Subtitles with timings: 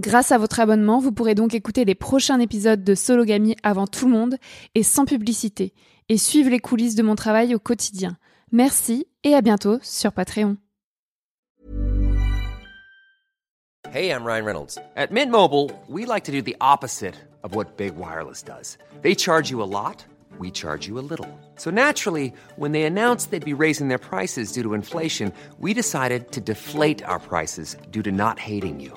[0.00, 4.06] Grâce à votre abonnement, vous pourrez donc écouter les prochains épisodes de Sologamy avant tout
[4.06, 4.36] le monde
[4.74, 5.74] et sans publicité,
[6.08, 8.16] et suivre les coulisses de mon travail au quotidien.
[8.50, 10.56] Merci et à bientôt sur Patreon.
[13.92, 14.78] Hey, I'm Ryan Reynolds.
[14.96, 18.78] At Mint Mobile, we like to do the opposite of what Big Wireless does.
[19.02, 20.06] They charge you a lot,
[20.38, 21.28] we charge you a little.
[21.56, 26.32] So naturally, when they announced they'd be raising their prices due to inflation, we decided
[26.32, 28.96] to deflate our prices due to not hating you.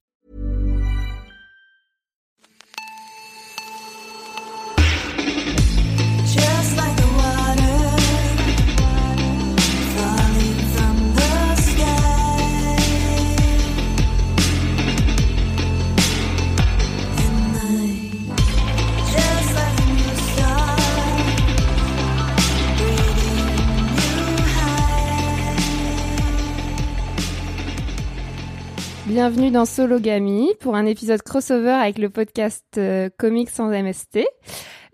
[29.11, 34.25] Bienvenue dans Sologamy pour un épisode crossover avec le podcast euh, Comics sans MST.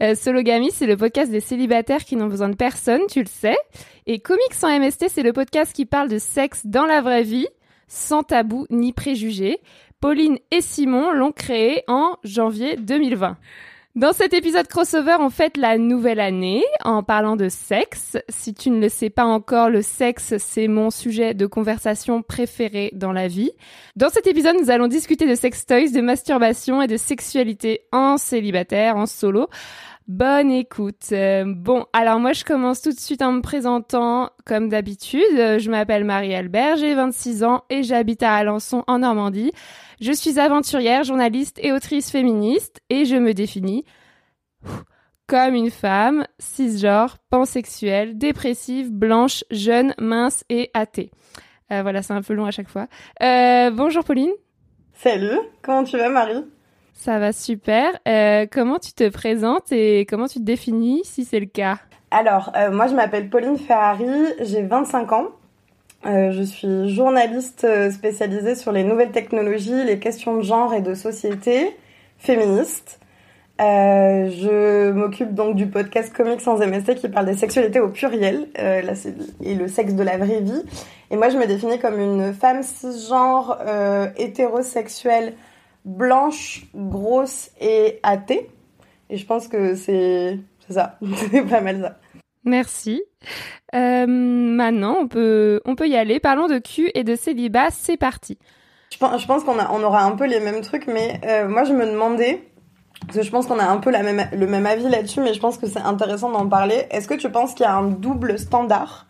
[0.02, 3.56] Euh, Sologamy, c'est le podcast des célibataires qui n'ont besoin de personne, tu le sais.
[4.08, 7.46] Et Comics sans MST, c'est le podcast qui parle de sexe dans la vraie vie,
[7.88, 9.60] sans tabou ni préjugés.
[10.00, 13.38] Pauline et Simon l'ont créé en janvier 2020.
[13.98, 18.16] Dans cet épisode crossover, on fête la nouvelle année en parlant de sexe.
[18.30, 22.92] Si tu ne le sais pas encore, le sexe, c'est mon sujet de conversation préféré
[22.94, 23.50] dans la vie.
[23.96, 28.18] Dans cet épisode, nous allons discuter de sex toys, de masturbation et de sexualité en
[28.18, 29.48] célibataire, en solo.
[30.08, 31.10] Bonne écoute.
[31.12, 35.22] Euh, bon, alors moi je commence tout de suite en me présentant comme d'habitude.
[35.38, 39.52] Euh, Je m'appelle Marie-Albert, j'ai 26 ans et j'habite à Alençon en Normandie.
[40.00, 43.84] Je suis aventurière, journaliste et autrice féministe et je me définis
[45.26, 51.10] comme une femme cisgenre, pansexuelle, dépressive, blanche, jeune, mince et athée.
[51.72, 52.86] Euh, voilà, c'est un peu long à chaque fois.
[53.24, 54.32] Euh, bonjour Pauline.
[54.94, 56.46] Salut, comment tu vas Marie?
[56.94, 57.90] Ça va super.
[58.08, 61.80] Euh, comment tu te présentes et comment tu te définis si c'est le cas?
[62.12, 64.06] Alors, moi je m'appelle Pauline Ferrari,
[64.42, 65.30] j'ai 25 ans.
[66.08, 70.80] Euh, je suis journaliste euh, spécialisée sur les nouvelles technologies, les questions de genre et
[70.80, 71.76] de société,
[72.18, 73.02] féministe.
[73.60, 78.48] Euh, je m'occupe donc du podcast Comics sans MST qui parle des sexualités au pluriel
[78.56, 78.94] là,
[79.42, 80.64] et le sexe de la vraie vie.
[81.12, 83.58] Et moi je me définis comme une femme cisgenre
[84.16, 85.34] hétérosexuelle
[85.86, 88.48] blanche, grosse et athée.
[89.10, 90.38] Et je pense que c'est
[90.70, 91.00] ça,
[91.32, 92.07] c'est pas mal ça.
[92.48, 93.04] Merci.
[93.76, 96.20] Euh, maintenant, on peut, on peut y aller.
[96.20, 97.70] Parlons de cul et de célibat.
[97.72, 98.38] C'est parti.
[98.92, 102.42] Je pense, qu'on aura un peu les mêmes trucs, mais euh, moi je me demandais,
[103.06, 105.34] parce que je pense qu'on a un peu la même, le même avis là-dessus, mais
[105.34, 106.86] je pense que c'est intéressant d'en parler.
[106.90, 109.08] Est-ce que tu penses qu'il y a un double standard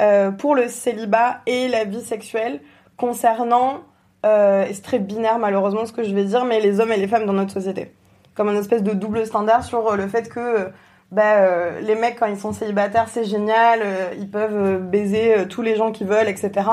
[0.00, 2.60] euh, pour le célibat et la vie sexuelle
[2.96, 3.80] concernant
[4.24, 7.08] et c'est très binaire malheureusement ce que je vais dire, mais les hommes et les
[7.08, 7.92] femmes dans notre société?
[8.34, 10.70] Comme une espèce de double standard sur le fait que
[11.10, 15.46] bah, euh, les mecs quand ils sont célibataires c'est génial, euh, ils peuvent euh, baiser
[15.48, 16.68] tous les gens qu'ils veulent, etc.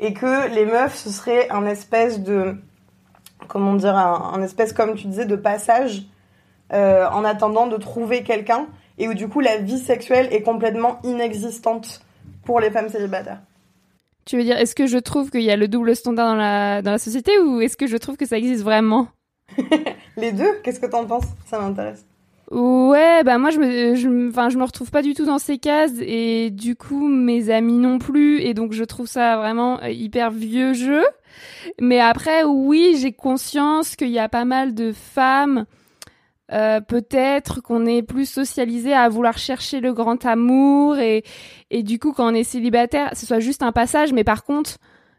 [0.00, 2.56] Et que les meufs ce serait un espèce de
[3.48, 6.06] comment dire un, un espèce comme tu disais de passage
[6.70, 8.66] en attendant de trouver quelqu'un
[8.98, 12.02] et où du coup la vie sexuelle est complètement inexistante
[12.44, 13.42] pour les femmes célibataires.
[14.24, 16.82] Tu veux dire, est-ce que je trouve qu'il y a le double standard dans la,
[16.82, 19.06] dans la société ou est-ce que je trouve que ça existe vraiment?
[20.16, 21.26] Les deux, qu'est-ce que t'en penses?
[21.46, 22.04] Ça m'intéresse.
[22.50, 25.58] Ouais, bah moi je me, je, enfin je me retrouve pas du tout dans ces
[25.58, 29.88] cases et du coup mes amis non plus et donc je trouve ça vraiment euh,
[29.90, 31.02] hyper vieux jeu.
[31.80, 35.64] Mais après oui j'ai conscience qu'il y a pas mal de femmes,
[36.52, 41.24] euh, peut-être qu'on est plus socialisé à vouloir chercher le grand amour et
[41.70, 44.78] et du coup quand on est célibataire ce soit juste un passage mais par contre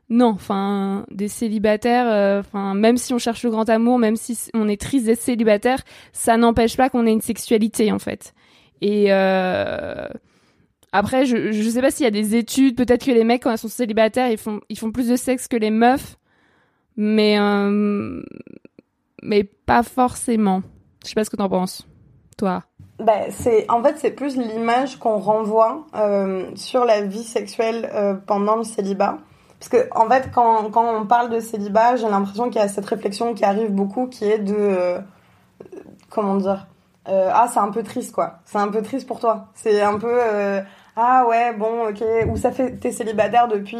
[0.09, 4.37] non, enfin, des célibataires, euh, enfin, même si on cherche le grand amour, même si
[4.53, 5.81] on est triste d'être célibataire,
[6.13, 8.35] ça n'empêche pas qu'on ait une sexualité en fait.
[8.81, 10.07] Et euh,
[10.91, 13.51] après, je je sais pas s'il y a des études, peut-être que les mecs quand
[13.51, 16.17] ils sont célibataires, ils font ils font plus de sexe que les meufs,
[16.97, 18.21] mais euh,
[19.23, 20.61] mais pas forcément.
[21.03, 21.87] Je sais pas ce que t'en penses,
[22.37, 22.63] toi.
[22.99, 25.87] Bah, c'est en fait c'est plus l'image qu'on renvoie
[26.53, 27.89] sur la vie sexuelle
[28.27, 29.17] pendant le célibat.
[29.67, 32.67] Parce que en fait quand, quand on parle de célibat, j'ai l'impression qu'il y a
[32.67, 34.99] cette réflexion qui arrive beaucoup qui est de euh,
[36.09, 36.67] comment dire
[37.07, 38.39] euh, ah c'est un peu triste quoi.
[38.45, 39.47] C'est un peu triste pour toi.
[39.55, 40.61] C'est un peu euh,
[40.95, 43.79] ah ouais bon ok ou ça fait t'es célibataire depuis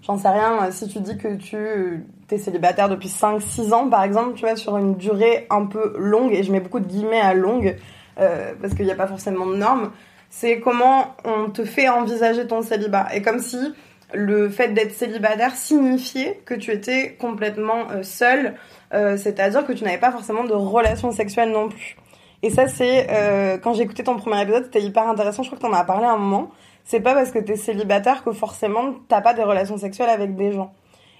[0.00, 4.04] j'en sais rien si tu dis que tu t'es célibataire depuis 5 6 ans par
[4.04, 7.20] exemple, tu vois sur une durée un peu longue et je mets beaucoup de guillemets
[7.20, 7.76] à longue
[8.16, 9.90] parce qu'il n'y a pas forcément de normes,
[10.30, 13.08] c'est comment on te fait envisager ton célibat.
[13.14, 13.74] Et comme si
[14.14, 18.54] le fait d'être célibataire signifiait que tu étais complètement euh, seul,
[18.92, 21.96] euh, c'est-à-dire que tu n'avais pas forcément de relations sexuelles non plus.
[22.42, 25.42] Et ça, c'est euh, quand j'ai écouté ton premier épisode, c'était hyper intéressant.
[25.42, 26.50] Je crois que t'en as parlé à un moment.
[26.84, 30.52] C'est pas parce que t'es célibataire que forcément t'as pas des relations sexuelles avec des
[30.52, 30.72] gens.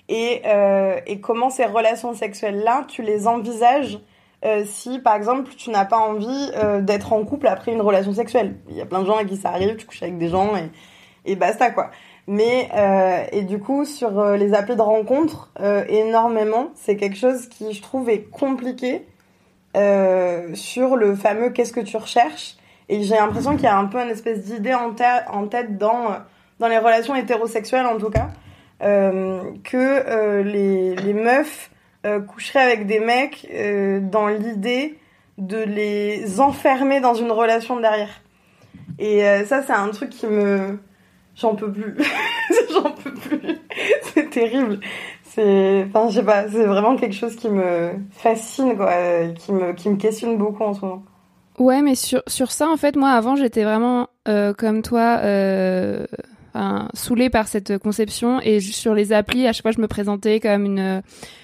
[0.09, 0.43] Et,
[1.23, 4.01] comment ces relations sexuelles-là, tu les envisages
[4.65, 6.51] si par exemple tu n'as pas envie
[6.81, 8.57] d'être en couple après une relation sexuelle?
[8.69, 10.57] Il y a plein de gens à qui ça arrive, tu couches avec des gens
[10.57, 10.69] et,
[11.25, 11.93] et basta quoi.
[12.29, 17.17] Mais euh, et du coup sur euh, les applis de rencontre, euh, énormément, c'est quelque
[17.17, 19.07] chose qui je trouve est compliqué
[20.55, 22.57] sur le fameux qu'est-ce que tu recherches?
[22.91, 24.95] Et j'ai l'impression qu'il y a un peu une espèce d'idée en,
[25.33, 26.11] en tête dans,
[26.59, 28.29] dans les relations hétérosexuelles en tout cas,
[28.81, 31.71] que les, meufs
[32.29, 33.49] coucheraient avec des mecs
[34.11, 34.99] dans l'idée
[35.39, 38.21] de les enfermer dans une relation derrière.
[38.99, 40.79] Et ça, c'est un truc qui me...
[41.37, 41.97] J'en peux plus.
[42.73, 43.59] J'en peux plus.
[44.15, 44.81] c'est terrible.
[45.25, 45.85] C'est...
[45.85, 50.75] Vraiment quelque chose qui me fascine, quoi, euh, qui me, qui me questionne beaucoup en
[50.75, 51.03] ce moment.
[51.59, 56.07] Ouais, mais sur, sur ça, en fait, moi, avant, j'étais vraiment euh, comme toi, euh,
[56.55, 56.89] enfin,
[57.31, 58.41] par cette conception.
[58.41, 61.03] Et sur les applis, à chaque fois, je me présentais comme une,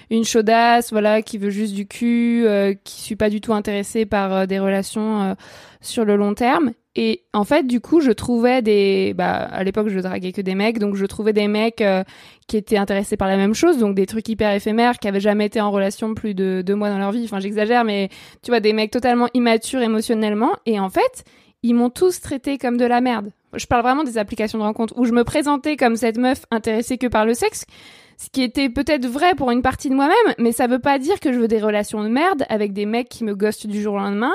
[0.09, 4.05] une chaudasse, voilà, qui veut juste du cul, euh, qui suis pas du tout intéressée
[4.05, 5.33] par euh, des relations euh,
[5.81, 6.71] sur le long terme.
[6.95, 9.13] Et en fait, du coup, je trouvais des...
[9.15, 12.03] Bah, à l'époque, je draguais que des mecs, donc je trouvais des mecs euh,
[12.47, 15.45] qui étaient intéressés par la même chose, donc des trucs hyper éphémères, qui avaient jamais
[15.45, 17.23] été en relation plus de deux mois dans leur vie.
[17.23, 18.09] Enfin, j'exagère, mais
[18.41, 20.51] tu vois, des mecs totalement immatures émotionnellement.
[20.65, 21.23] Et en fait,
[21.63, 23.31] ils m'ont tous traité comme de la merde.
[23.53, 26.97] Je parle vraiment des applications de rencontre où je me présentais comme cette meuf intéressée
[26.97, 27.65] que par le sexe,
[28.19, 31.21] ce qui était peut-être vrai pour une partie de moi-même, mais ça veut pas dire
[31.21, 33.93] que je veux des relations de merde avec des mecs qui me ghostent du jour
[33.93, 34.33] au lendemain.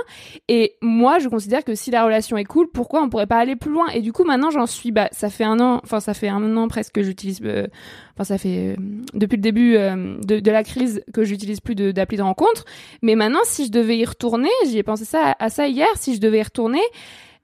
[0.49, 3.57] Et moi, je considère que si la relation est cool, pourquoi on pourrait pas aller
[3.57, 3.89] plus loin?
[3.89, 6.57] Et du coup, maintenant, j'en suis, bah, ça fait un an, enfin, ça fait un
[6.57, 7.67] an presque que j'utilise, euh,
[8.15, 8.77] enfin, ça fait euh,
[9.13, 12.65] depuis le début euh, de, de la crise que j'utilise plus de- d'appli de, rencontre.
[13.03, 16.15] Mais maintenant, si je devais y retourner, j'y ai pensé ça à ça hier, si
[16.15, 16.81] je devais y retourner,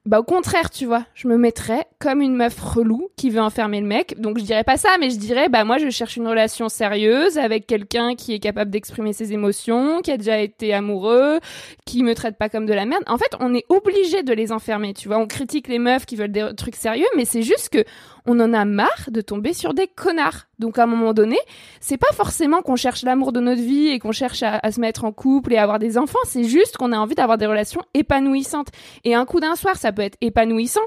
[0.05, 3.79] bah au contraire, tu vois, je me mettrais comme une meuf relou qui veut enfermer
[3.81, 4.19] le mec.
[4.19, 7.37] Donc je dirais pas ça, mais je dirais bah moi je cherche une relation sérieuse
[7.37, 11.39] avec quelqu'un qui est capable d'exprimer ses émotions, qui a déjà été amoureux,
[11.85, 13.03] qui me traite pas comme de la merde.
[13.05, 15.17] En fait, on est obligé de les enfermer, tu vois.
[15.17, 17.83] On critique les meufs qui veulent des trucs sérieux, mais c'est juste que
[18.25, 20.47] on en a marre de tomber sur des connards.
[20.61, 21.37] Donc à un moment donné,
[21.81, 25.03] c'est pas forcément qu'on cherche l'amour de notre vie et qu'on cherche à, se mettre
[25.03, 27.81] en couple et à avoir des enfants, c'est juste qu'on a envie d'avoir des relations
[27.93, 28.67] épanouissantes.
[29.03, 30.81] Et un coup d'un soir, ça peut être épanouissant.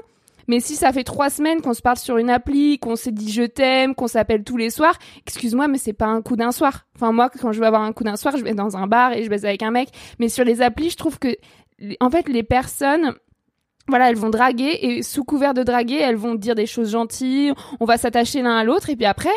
[0.47, 3.31] Mais si ça fait trois semaines qu'on se parle sur une appli, qu'on s'est dit
[3.31, 6.85] je t'aime, qu'on s'appelle tous les soirs, excuse-moi, mais c'est pas un coup d'un soir.
[6.95, 9.13] Enfin, moi, quand je veux avoir un coup d'un soir, je vais dans un bar
[9.13, 9.89] et je baise avec un mec.
[10.19, 11.35] Mais sur les applis, je trouve que,
[11.99, 13.15] en fait, les personnes,
[13.87, 17.53] voilà, elles vont draguer et sous couvert de draguer, elles vont dire des choses gentilles,
[17.79, 19.35] on va s'attacher l'un à l'autre et puis après,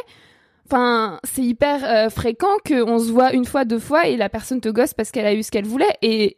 [0.71, 4.61] Enfin, c'est hyper euh, fréquent qu'on se voit une fois, deux fois et la personne
[4.61, 5.97] te gosse parce qu'elle a eu ce qu'elle voulait.
[6.03, 6.37] Et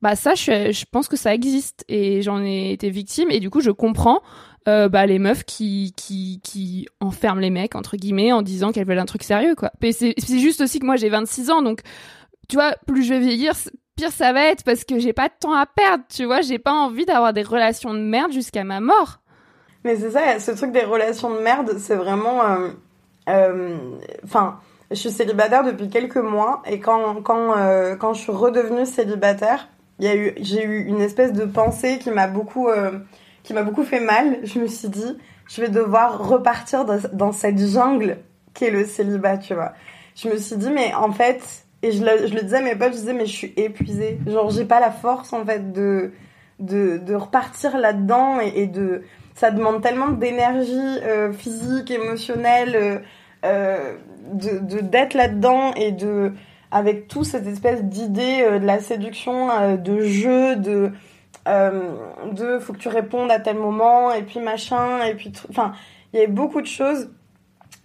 [0.00, 3.60] bah ça, je, pense que ça existe et j'en ai été victime et du coup,
[3.60, 4.22] je comprends
[4.68, 8.86] euh, bah les meufs qui qui qui enferment les mecs entre guillemets en disant qu'elles
[8.86, 9.72] veulent un truc sérieux quoi.
[9.90, 11.80] C'est juste aussi que moi j'ai 26 ans donc
[12.48, 13.54] tu vois, plus je vais vieillir,
[13.96, 16.58] pire ça va être parce que j'ai pas de temps à perdre, tu vois, j'ai
[16.58, 19.18] pas envie d'avoir des relations de merde jusqu'à ma mort.
[19.82, 22.42] Mais c'est ça, ce truc des relations de merde, c'est vraiment.
[22.44, 22.70] euh,
[23.26, 24.58] Enfin,
[24.90, 29.68] je suis célibataire depuis quelques mois et quand, quand, euh, quand je suis redevenue célibataire,
[30.00, 32.92] j'ai eu une espèce de pensée qui m'a beaucoup, euh,
[33.64, 34.38] beaucoup fait mal.
[34.44, 35.16] Je me suis dit,
[35.48, 38.18] je vais devoir repartir dans, cette jungle
[38.54, 39.72] qu'est le célibat, tu vois.
[40.16, 41.42] Je me suis dit, mais en fait,
[41.82, 44.18] et je le, je le disais à mes potes, je disais, mais je suis épuisée.
[44.26, 46.12] Genre, j'ai pas la force, en fait, de,
[46.60, 49.02] de, de repartir là-dedans et de.
[49.34, 52.98] Ça demande tellement d'énergie euh, physique, émotionnelle, euh,
[53.44, 53.96] euh,
[54.32, 56.32] de d'être là-dedans et de.
[56.70, 60.90] Avec tout cette espèce d'idée de la séduction, de jeu, de.
[61.46, 65.32] De faut que tu répondes à tel moment, et puis machin, et puis.
[65.50, 65.72] Enfin,
[66.12, 67.10] il y avait beaucoup de choses.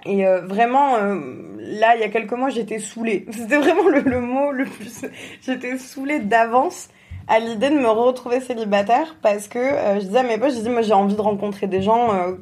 [0.06, 3.28] Et euh, vraiment, là, il y a quelques mois, j'étais saoulée.
[3.32, 5.06] C'était vraiment le, le mot le plus.
[5.42, 6.90] J'étais saoulée d'avance
[7.30, 10.56] à l'idée de me retrouver célibataire parce que euh, je disais à mes potes, je
[10.56, 12.34] disais, moi j'ai envie de rencontrer des gens euh,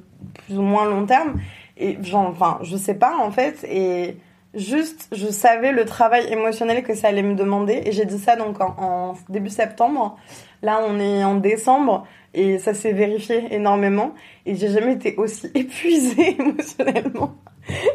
[0.46, 1.40] plus ou moins long terme.
[1.78, 3.64] Et genre, enfin, je sais pas en fait.
[3.70, 4.18] Et
[4.56, 7.84] juste, je savais le travail émotionnel que ça allait me demander.
[7.86, 10.18] Et j'ai dit ça donc en, en début septembre.
[10.64, 14.14] Là, on est en décembre et ça s'est vérifié énormément.
[14.46, 17.36] Et j'ai jamais été aussi épuisée émotionnellement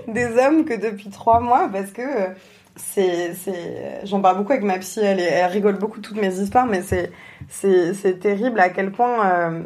[0.06, 2.28] des hommes que depuis trois mois parce que euh,
[2.76, 3.35] c'est
[4.05, 7.12] j'en parle beaucoup avec ma psy elle, elle rigole beaucoup toutes mes histoires mais c'est
[7.49, 9.62] c'est terrible à quel point euh,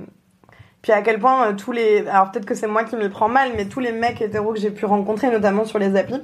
[0.82, 3.28] puis à quel point euh, tous les alors peut-être que c'est moi qui m'y prends
[3.28, 6.22] mal mais tous les mecs hétéros que j'ai pu rencontrer notamment sur les applis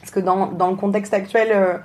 [0.00, 1.80] parce que dans dans le contexte actuel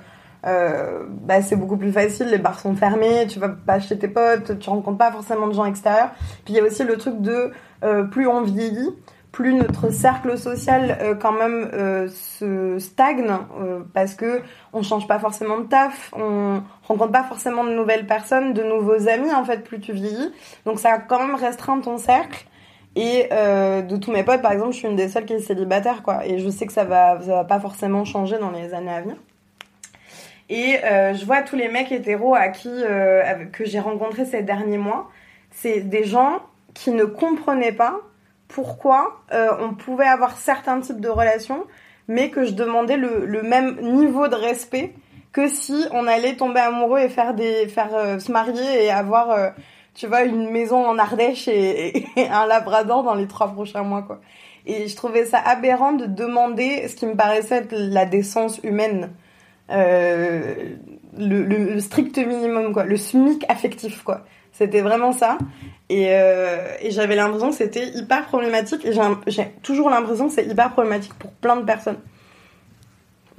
[0.46, 4.06] euh, bah, c'est beaucoup plus facile, les bars sont fermés, tu vas pas chez tes
[4.06, 6.10] potes, tu rencontres pas forcément de gens extérieurs.
[6.44, 7.50] Puis il y a aussi le truc de
[8.12, 8.90] plus on vieillit,
[9.36, 13.28] plus notre cercle social euh, quand même euh, se stagne
[13.60, 14.40] euh, parce que
[14.72, 19.08] on change pas forcément de taf, on rencontre pas forcément de nouvelles personnes, de nouveaux
[19.08, 20.32] amis en fait plus tu vieillis.
[20.64, 22.46] Donc ça a quand même restreint ton cercle.
[22.98, 26.02] Et de tous mes potes, par exemple, je suis une des seules qui est célibataire,
[26.02, 26.24] quoi.
[26.24, 29.02] Et je sais que ça va, ça va pas forcément changer dans les années à
[29.02, 29.16] venir.
[30.48, 32.70] Et je vois tous les mecs hétéros à qui
[33.52, 35.10] que j'ai rencontrés ces derniers mois,
[35.50, 36.38] c'est des gens
[36.72, 38.00] qui ne comprenaient pas
[38.48, 41.64] pourquoi euh, on pouvait avoir certains types de relations,
[42.08, 44.94] mais que je demandais le, même niveau de respect
[45.32, 49.30] que si on allait tomber amoureux et faire des faire euh, se marier et avoir
[49.30, 49.50] euh,
[49.94, 54.20] tu vois une maison en Ardèche et, un labrador dans les trois prochains mois quoi.
[54.66, 59.10] Et je trouvais ça aberrant de demander ce qui me paraissait être la décence humaine
[61.18, 64.24] le, le- le strict minimum, quoi, le SMIC affectif, quoi.
[64.56, 65.36] C'était vraiment ça.
[65.90, 68.84] Et, euh, et j'avais l'impression que c'était hyper problématique.
[68.86, 68.92] Et
[69.26, 71.98] j'ai toujours l'impression que c'est hyper problématique pour plein de personnes.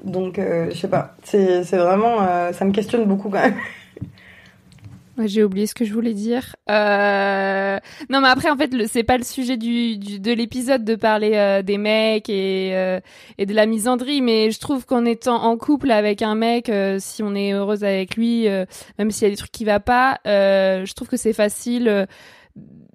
[0.04, 1.16] Donc, euh, je sais pas.
[1.24, 2.18] C'est c'est vraiment.
[2.22, 3.56] euh, ça me questionne beaucoup quand même.
[5.26, 6.56] J'ai oublié ce que je voulais dire.
[6.70, 7.80] Euh...
[8.10, 11.32] Non, mais après, en fait, c'est pas le sujet du, du- de l'épisode de parler
[11.36, 13.00] euh, des mecs et, euh,
[13.38, 16.98] et de la misandrie, mais je trouve qu'en étant en couple avec un mec, euh,
[17.00, 18.66] si on est heureuse avec lui, euh,
[19.00, 22.08] même s'il y a des trucs qui va pas, euh, je trouve que c'est facile.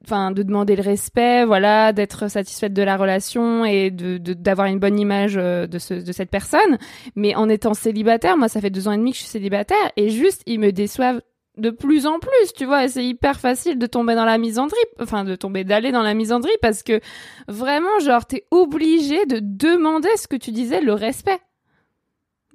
[0.04, 4.80] Enfin, de demander le respect, voilà, d'être satisfaite de la relation et de d'avoir une
[4.80, 6.76] bonne image de ce de cette personne.
[7.14, 9.76] Mais en étant célibataire, moi, ça fait deux ans et demi que je suis célibataire
[9.96, 11.20] et juste, ils me déçoivent
[11.58, 15.24] de plus en plus, tu vois, c'est hyper facile de tomber dans la misandrie, enfin
[15.24, 17.00] de tomber d'aller dans la misandrie parce que
[17.46, 21.38] vraiment, genre, t'es obligé de demander ce que tu disais, le respect.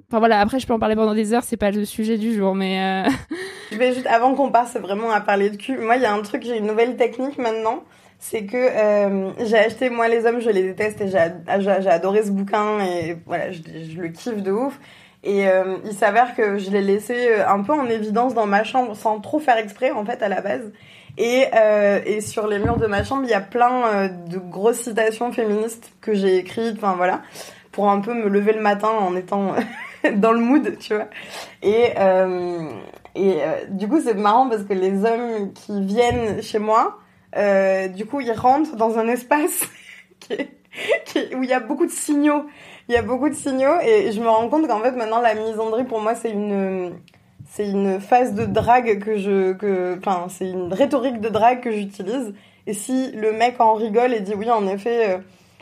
[0.09, 2.33] Enfin voilà, après je peux en parler pendant des heures, c'est pas le sujet du
[2.33, 3.09] jour, mais euh...
[3.71, 6.13] Je vais juste, avant qu'on passe vraiment à parler de cul, moi, il y a
[6.13, 7.83] un truc, j'ai une nouvelle technique maintenant.
[8.19, 12.31] C'est que euh, j'ai acheté, moi, les hommes, je les déteste et j'ai adoré ce
[12.31, 13.61] bouquin et voilà, je
[14.01, 14.79] le kiffe de ouf.
[15.27, 18.63] Et euh, il s'avère que je l'ai laissé euh, un peu en évidence dans ma
[18.63, 20.71] chambre sans trop faire exprès, en fait, à la base.
[21.17, 25.33] Et, euh, sur les murs de ma chambre, il y a plein de grosses citations
[25.33, 27.23] féministes que j'ai écrites, enfin voilà,
[27.73, 29.53] pour un peu me lever le matin en étant
[30.15, 31.09] dans le mood, tu vois.
[31.61, 31.93] Et,
[33.69, 36.99] du coup, c'est marrant parce que les hommes qui viennent chez moi,
[37.93, 39.67] du coup, ils rentrent dans un espace
[40.31, 42.45] où il y a beaucoup de signaux.
[42.89, 45.33] Il y a beaucoup de signaux et je me rends compte qu'en fait, maintenant, la
[45.33, 46.93] misandrie, pour moi, c'est une,
[47.49, 51.71] c'est une phase de drague que je, que, enfin, c'est une rhétorique de drague que
[51.71, 52.33] j'utilise.
[52.65, 55.17] Et si le mec en rigole et dit oui, en effet, euh,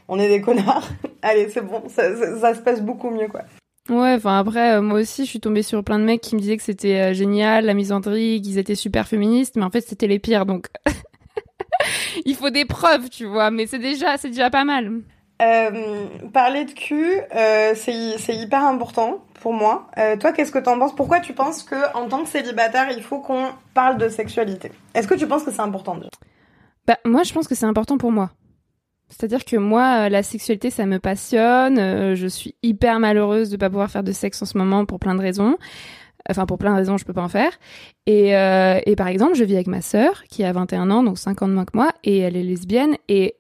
[0.08, 0.88] on est des connards.
[1.24, 3.42] Allez, c'est bon, ça, se passe beaucoup mieux, quoi.
[3.90, 6.40] Ouais, enfin après, euh, moi aussi, je suis tombée sur plein de mecs qui me
[6.42, 10.08] disaient que c'était euh, génial, la misandrie, qu'ils étaient super féministes, mais en fait, c'était
[10.08, 10.68] les pires, donc
[12.26, 13.52] il faut des preuves, tu vois.
[13.52, 15.02] Mais c'est déjà, c'est déjà pas mal.
[15.42, 19.88] Euh, parler de cul, euh, c'est hyper important pour moi.
[19.98, 20.96] Euh, toi, qu'est-ce que t'en penses?
[20.96, 24.72] Pourquoi tu penses que en tant que célibataire, il faut qu'on parle de sexualité?
[24.94, 26.10] Est-ce que tu penses que c'est important déjà?
[26.88, 28.32] Bah, moi, je pense que c'est important pour moi.
[29.10, 32.16] C'est-à-dire que moi, euh, la sexualité, ça me passionne.
[32.16, 35.16] je suis hyper malheureuse de pas pouvoir faire de sexe en ce moment pour plein
[35.16, 35.58] de raisons.
[36.30, 37.52] Enfin, pour plein de raisons, je peux pas en faire.
[38.08, 41.42] Et, et par exemple, je vis avec ma sœur, qui a 21 ans, donc 5
[41.44, 43.36] ans de moins que moi, et elle est lesbienne, et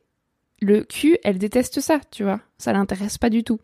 [0.61, 2.39] le cul, elle déteste ça, tu vois.
[2.57, 3.59] Ça l'intéresse pas du tout.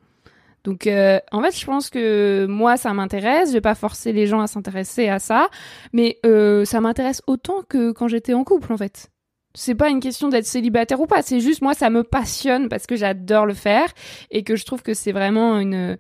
[0.64, 3.50] Donc, euh, en fait, je pense que moi, ça m'intéresse.
[3.50, 5.50] Je vais pas forcer les gens à s'intéresser à ça,
[5.92, 9.10] mais euh, ça m'intéresse autant que quand j'étais en couple, en fait.
[9.54, 11.22] C'est pas une question d'être célibataire ou pas.
[11.24, 13.92] C'est juste moi, ça me passionne parce que j'adore le faire
[14.30, 15.98] et que je trouve que c'est vraiment une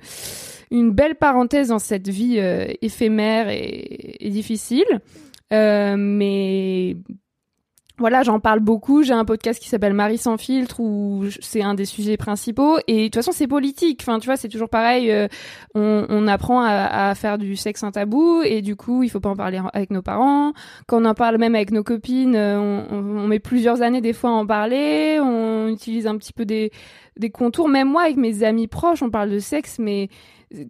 [0.71, 4.85] une belle parenthèse dans cette vie euh, éphémère et, et difficile.
[5.51, 6.95] Euh, mais
[8.01, 9.03] voilà, j'en parle beaucoup.
[9.03, 12.79] J'ai un podcast qui s'appelle Marie sans filtre où c'est un des sujets principaux.
[12.87, 13.99] Et de toute façon, c'est politique.
[14.01, 15.11] Enfin, tu vois, c'est toujours pareil.
[15.11, 15.27] euh,
[15.75, 19.35] on, apprend à, faire du sexe un tabou et du coup, il faut pas en
[19.35, 20.51] parler avec nos parents.
[20.87, 24.31] Quand on en parle même avec nos copines, euh, on met plusieurs années des fois
[24.31, 25.19] à en parler.
[25.21, 26.71] On utilise un petit peu des,
[27.17, 27.69] des contours.
[27.69, 30.09] Même moi, avec mes amis proches, on parle de sexe, mais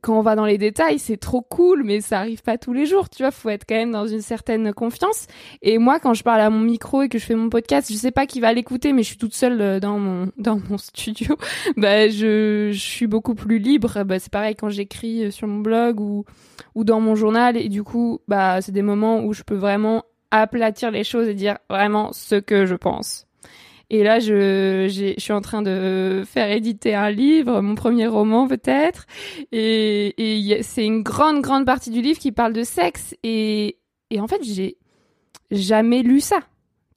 [0.02, 2.86] quand on va dans les détails, c'est trop cool, mais ça arrive pas tous les
[2.86, 3.32] jours, tu vois.
[3.32, 5.28] Faut être quand même dans une certaine confiance.
[5.62, 7.98] Et moi, quand je parle à mon micro et que je fais mon podcast, je
[7.98, 10.78] sais pas qui va l'écouter, mais je suis toute seule euh, dans mon dans mon
[10.78, 11.36] studio.
[11.78, 14.04] bah, je, je suis beaucoup plus libre.
[14.04, 16.26] Bah, c'est pareil quand j'écris euh, sur mon blog ou
[16.76, 17.58] ou dans mon journal.
[17.58, 21.34] Et du coup, bah, c'est des moments où je peux vraiment aplatir les choses et
[21.34, 23.28] dire vraiment ce que je pense.
[23.94, 28.48] Et là, je, je suis en train de faire éditer un livre, mon premier roman
[28.48, 29.06] peut-être.
[29.52, 33.14] Et, c'est une grande, grande partie du livre qui parle de sexe.
[33.24, 33.80] Et,
[34.10, 34.78] et en fait, j'ai
[35.52, 36.40] jamais lu ça.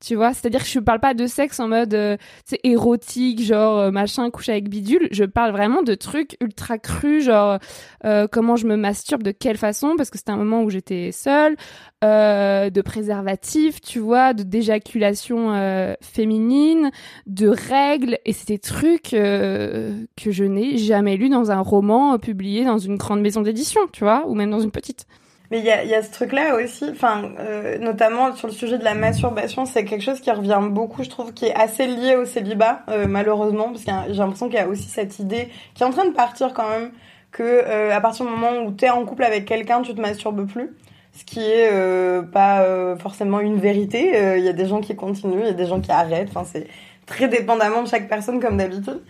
[0.04, 2.18] Tu vois, c'est-à-dire que je parle pas de sexe en mode euh,
[2.62, 5.08] érotique, genre euh, machin, couche avec bidule.
[5.12, 7.58] Je parle vraiment de trucs ultra crus, genre
[8.04, 11.10] euh, comment je me masturbe, de quelle façon, parce que c'était un moment où j'étais
[11.10, 11.56] seule,
[12.02, 16.90] de préservatif, tu vois, de d'éjaculation féminine,
[17.26, 22.66] de règles, et c'est des trucs que je n'ai jamais lu dans un roman publié
[22.66, 25.06] dans une grande maison d'édition, tu vois, ou même dans une petite.
[25.50, 28.94] Mais il y a, ce truc-là aussi, enfin, euh, notamment sur le sujet de la
[28.94, 32.80] masturbation, c'est quelque chose qui revient beaucoup, je trouve, qui est assez lié au célibat,
[32.88, 35.90] euh, malheureusement, parce que j'ai l'impression qu'il y a aussi cette idée qui est en
[35.90, 36.90] train de partir quand même,
[37.30, 40.46] que euh, à partir du moment où t'es en couple avec quelqu'un, tu te masturbes
[40.46, 40.70] plus.
[41.12, 44.16] Ce qui est euh, pas euh, forcément une vérité.
[44.16, 46.28] Euh, Il y a des gens qui continuent, il y a des gens qui arrêtent.
[46.30, 46.66] Enfin, c'est
[47.06, 49.00] très dépendamment de chaque personne comme d'habitude.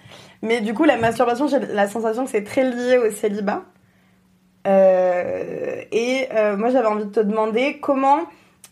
[0.43, 3.63] Mais du coup, la masturbation, j'ai la sensation que c'est très lié au célibat.
[4.67, 8.21] Euh, et euh, moi, j'avais envie de te demander comment.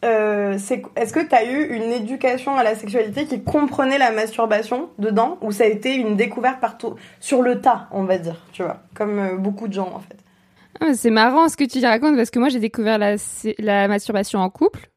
[0.04, 4.10] Euh, c'est- Est-ce que tu as eu une éducation à la sexualité qui comprenait la
[4.10, 8.44] masturbation dedans ou ça a été une découverte partout sur le tas, on va dire,
[8.52, 10.16] tu vois, comme euh, beaucoup de gens en fait?
[10.80, 13.14] Ah, c'est marrant ce que tu racontes parce que moi j'ai découvert la,
[13.60, 14.88] la masturbation en couple.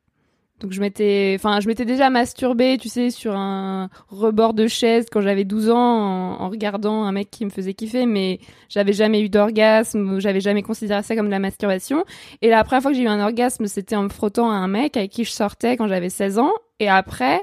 [0.61, 5.05] Donc je m'étais, enfin je m'étais déjà masturbée, tu sais, sur un rebord de chaise
[5.11, 8.39] quand j'avais 12 ans en, regardant un mec qui me faisait kiffer, mais
[8.69, 12.05] j'avais jamais eu d'orgasme, j'avais jamais considéré ça comme de la masturbation.
[12.41, 14.69] Et la première fois que j'ai eu un orgasme, c'était en me frottant à un
[14.69, 16.53] mec avec qui je sortais quand j'avais 16 ans.
[16.79, 17.41] Et après,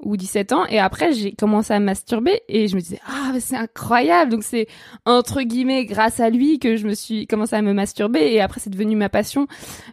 [0.00, 3.40] ou 17 ans et après j'ai commencé à masturber et je me disais ah mais
[3.40, 4.30] c'est incroyable!
[4.30, 4.66] Donc c'est
[5.04, 8.60] entre guillemets grâce à lui que je me suis commencé à me masturber et après
[8.60, 9.46] c'est devenu ma passion.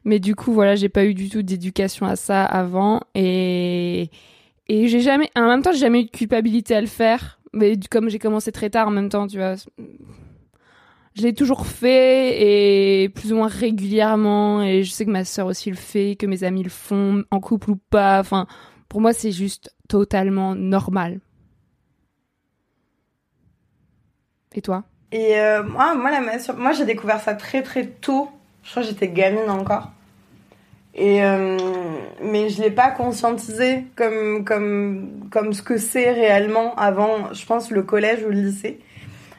[0.04, 4.10] Mais du coup voilà j'ai pas eu du tout d'éducation à ça avant et
[4.68, 7.40] et j'ai jamais en même temps j'ai jamais eu de culpabilité à le faire.
[7.54, 9.56] Mais comme j'ai commencé très tard en même temps tu vois
[11.16, 15.48] je l'ai toujours fait et plus ou moins régulièrement et je sais que ma sœur
[15.48, 18.48] aussi le fait que mes amis le font en couple ou pas enfin
[18.94, 21.20] pour moi c'est juste totalement normal
[24.54, 24.84] et toi?
[25.12, 28.30] Et euh, moi, moi, la mastur- moi j'ai découvert ça très très tôt.
[28.64, 29.90] Je crois que j'étais gamine encore.
[30.94, 31.58] Et euh,
[32.22, 37.34] mais je l'ai pas conscientisé comme comme comme ce que c'est réellement avant.
[37.34, 38.80] Je pense le collège ou le lycée.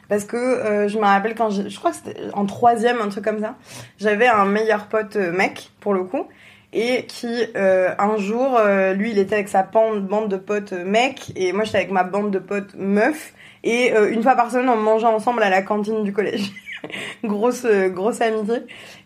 [0.09, 3.07] Parce que euh, je me rappelle quand j'ai- je crois que c'était en troisième un
[3.07, 3.55] truc comme ça.
[3.99, 6.27] J'avais un meilleur pote mec pour le coup
[6.73, 10.83] et qui euh, un jour euh, lui il était avec sa bande de potes euh,
[10.83, 13.33] mecs et moi j'étais avec ma bande de potes meufs
[13.65, 16.51] et euh, une fois par semaine on mangeait ensemble à la cantine du collège.
[17.23, 18.57] grosse euh, grosse amitié.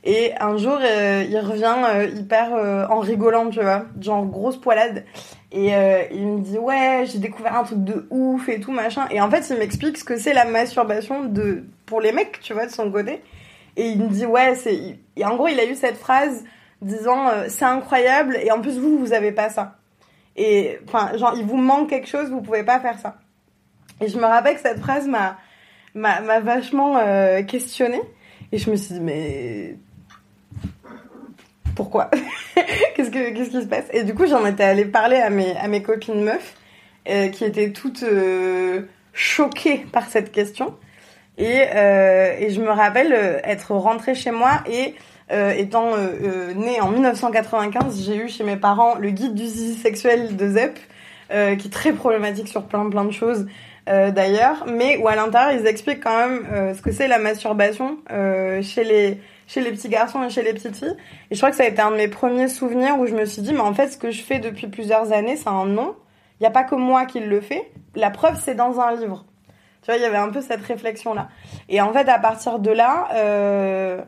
[0.03, 2.51] Et un jour, euh, il revient hyper
[2.89, 5.05] en rigolant, tu vois, genre grosse poilade.
[5.51, 5.71] Et
[6.11, 9.07] il me dit ouais, j'ai découvert un truc de ouf et tout machin.
[9.11, 12.53] Et en fait, il m'explique ce que c'est la masturbation de pour les mecs, tu
[12.53, 13.21] vois, de son côté.
[13.77, 16.43] Et il me dit ouais, c'est et en gros, il a eu cette phrase
[16.81, 19.75] disant euh, c'est incroyable et en plus vous vous avez pas ça.
[20.35, 23.17] Et enfin, genre il vous manque quelque chose, vous pouvez pas faire ça.
[24.01, 25.37] Et je me rappelle que cette phrase m'a
[25.95, 28.01] m'a vachement euh, questionnée
[28.51, 29.75] et je me suis dit mais
[31.75, 32.09] pourquoi?
[32.95, 33.85] Qu'est-ce que qu'est-ce qui se passe?
[33.93, 36.55] Et du coup, j'en étais allée parler à mes à mes copines meufs
[37.07, 38.81] euh, qui étaient toutes euh,
[39.13, 40.75] choquées par cette question.
[41.37, 44.93] Et euh, et je me rappelle euh, être rentrée chez moi et
[45.31, 49.45] euh, étant euh, euh, née en 1995, j'ai eu chez mes parents le guide du
[49.45, 50.79] zizi sexuel de Zep,
[51.31, 53.45] euh, qui est très problématique sur plein plein de choses
[53.89, 57.97] euh, d'ailleurs, mais où à l'intérieur ils expliquent quand même ce que c'est la masturbation
[58.61, 60.95] chez les chez les petits garçons et chez les petites filles.
[61.31, 63.25] Et je crois que ça a été un de mes premiers souvenirs où je me
[63.25, 65.95] suis dit mais en fait ce que je fais depuis plusieurs années c'est un nom.
[66.39, 67.69] Il n'y a pas que moi qui le fais.
[67.95, 69.25] La preuve c'est dans un livre.
[69.81, 71.29] Tu vois, il y avait un peu cette réflexion là.
[71.67, 74.01] Et en fait à partir de là, euh,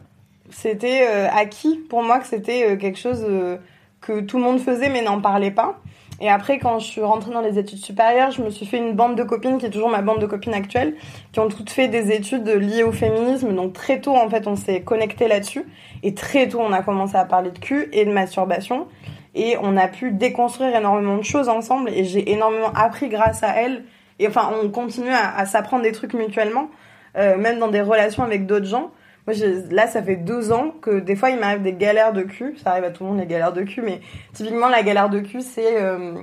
[0.51, 3.57] c'était euh, acquis pour moi que c'était euh, quelque chose euh,
[4.01, 5.79] que tout le monde faisait mais n'en parlait pas.
[6.21, 8.93] Et après, quand je suis rentrée dans les études supérieures, je me suis fait une
[8.93, 10.93] bande de copines, qui est toujours ma bande de copines actuelle,
[11.31, 13.55] qui ont toutes fait des études liées au féminisme.
[13.55, 15.65] Donc très tôt, en fait, on s'est connecté là-dessus.
[16.03, 18.87] Et très tôt, on a commencé à parler de cul et de masturbation.
[19.33, 21.89] Et on a pu déconstruire énormément de choses ensemble.
[21.89, 23.85] Et j'ai énormément appris grâce à elle.
[24.19, 26.69] Et enfin, on continue à, à s'apprendre des trucs mutuellement,
[27.17, 28.91] euh, même dans des relations avec d'autres gens.
[29.27, 32.23] Moi, j'ai- là, ça fait deux ans que des fois, il m'arrive des galères de
[32.23, 32.57] cul.
[32.63, 33.81] Ça arrive à tout le monde, les galères de cul.
[33.81, 34.01] Mais
[34.33, 36.15] typiquement, la galère de cul, c'est euh,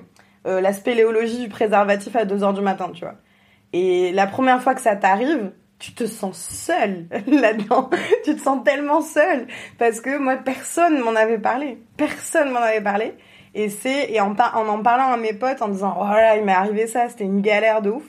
[0.46, 3.14] euh, la spéléologie du préservatif à 2 heures du matin, tu vois.
[3.72, 7.90] Et la première fois que ça t'arrive, tu te sens seule là-dedans.
[8.24, 9.46] tu te sens tellement seule.
[9.78, 11.78] Parce que moi, personne m'en avait parlé.
[11.96, 13.14] Personne m'en avait parlé.
[13.54, 16.44] Et c'est, et en, en en parlant à mes potes, en disant, oh là, il
[16.44, 18.04] m'est arrivé ça, c'était une galère de ouf.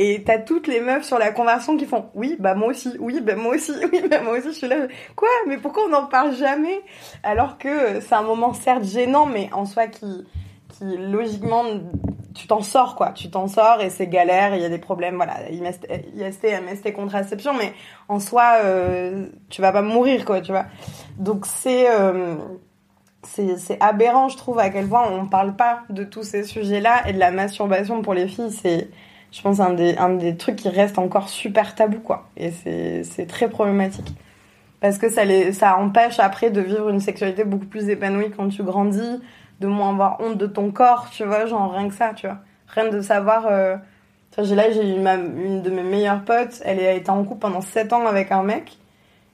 [0.00, 3.20] Et t'as toutes les meufs sur la conversion qui font oui bah moi aussi oui
[3.20, 4.86] bah moi aussi oui bah moi aussi je suis là.
[5.16, 5.28] Quoi?
[5.48, 6.80] Mais pourquoi on n'en parle jamais?
[7.24, 10.24] Alors que c'est un moment certes gênant mais en soi qui
[10.68, 11.64] qui logiquement
[12.32, 13.10] tu t'en sors quoi.
[13.10, 15.50] Tu t'en sors et c'est galère il y a des problèmes voilà.
[15.50, 17.72] IST MST contraception mais
[18.08, 20.66] en soi euh, tu vas pas mourir quoi tu vois.
[21.16, 22.36] Donc c'est euh,
[23.24, 27.02] c'est aberrant je trouve à quel point on parle pas de tous ces sujets là
[27.08, 28.88] et de la masturbation pour les filles c'est
[29.30, 32.28] je pense un des un des trucs qui reste encore super tabou quoi.
[32.36, 34.14] Et c'est très problématique.
[34.80, 38.48] Parce que ça les ça empêche après de vivre une sexualité beaucoup plus épanouie quand
[38.48, 39.20] tu grandis
[39.60, 42.38] de moins avoir honte de ton corps tu vois genre rien que ça tu vois.
[42.68, 43.76] Rien de savoir euh...
[44.32, 47.60] enfin, là j'ai ma, une de mes meilleures potes elle a été en couple pendant
[47.60, 48.78] 7 ans avec un mec.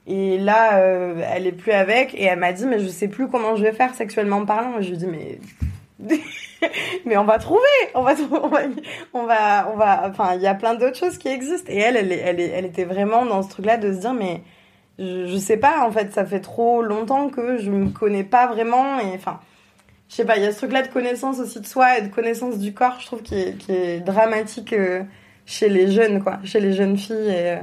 [0.07, 3.29] Et là euh, elle est plus avec et elle m'a dit mais je sais plus
[3.29, 4.79] comment je vais faire sexuellement parlant.
[4.81, 5.39] Et je lui dis mais
[7.05, 7.61] mais on va trouver,
[7.95, 8.61] on va, on va,
[9.13, 11.71] on va, on va, enfin, il y a plein d'autres choses qui existent.
[11.71, 14.43] Et elle, elle, elle, elle était vraiment dans ce truc-là de se dire, mais
[14.99, 19.01] je, sais pas, en fait, ça fait trop longtemps que je me connais pas vraiment.
[19.01, 19.41] Et enfin,
[20.09, 22.09] je sais pas, il y a ce truc-là de connaissance aussi de soi et de
[22.09, 25.03] connaissance du corps, je trouve, qui est, dramatique euh,
[25.47, 27.29] chez les jeunes, quoi, chez les jeunes filles.
[27.29, 27.59] Et, euh,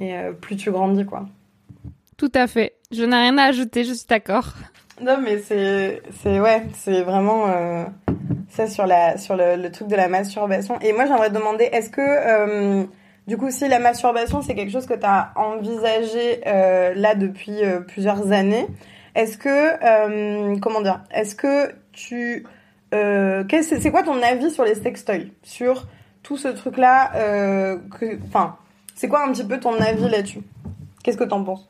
[0.00, 1.26] euh, plus tu grandis, quoi.
[2.16, 2.74] Tout à fait.
[2.90, 4.54] Je n'ai rien à ajouter, je suis d'accord.
[5.02, 6.00] Non, mais c'est,
[6.40, 6.66] ouais,
[7.02, 7.84] vraiment euh,
[8.50, 10.78] ça sur la, sur le, truc de la masturbation.
[10.80, 12.84] Et moi, j'aimerais demander, est-ce que, euh,
[13.26, 17.60] du coup, si la masturbation, c'est quelque chose que tu as envisagé euh, là depuis
[17.88, 18.66] plusieurs années,
[19.14, 22.46] est-ce que, comment dire, est-ce que tu,
[22.90, 25.86] qu'est-ce- c'est quoi ton avis sur les sextoys, sur
[26.22, 28.56] tout ce truc-là, euh, que, enfin,
[28.94, 30.42] c'est quoi un petit peu ton avis là-dessus?
[31.02, 31.68] Qu'est-ce que t'en penses?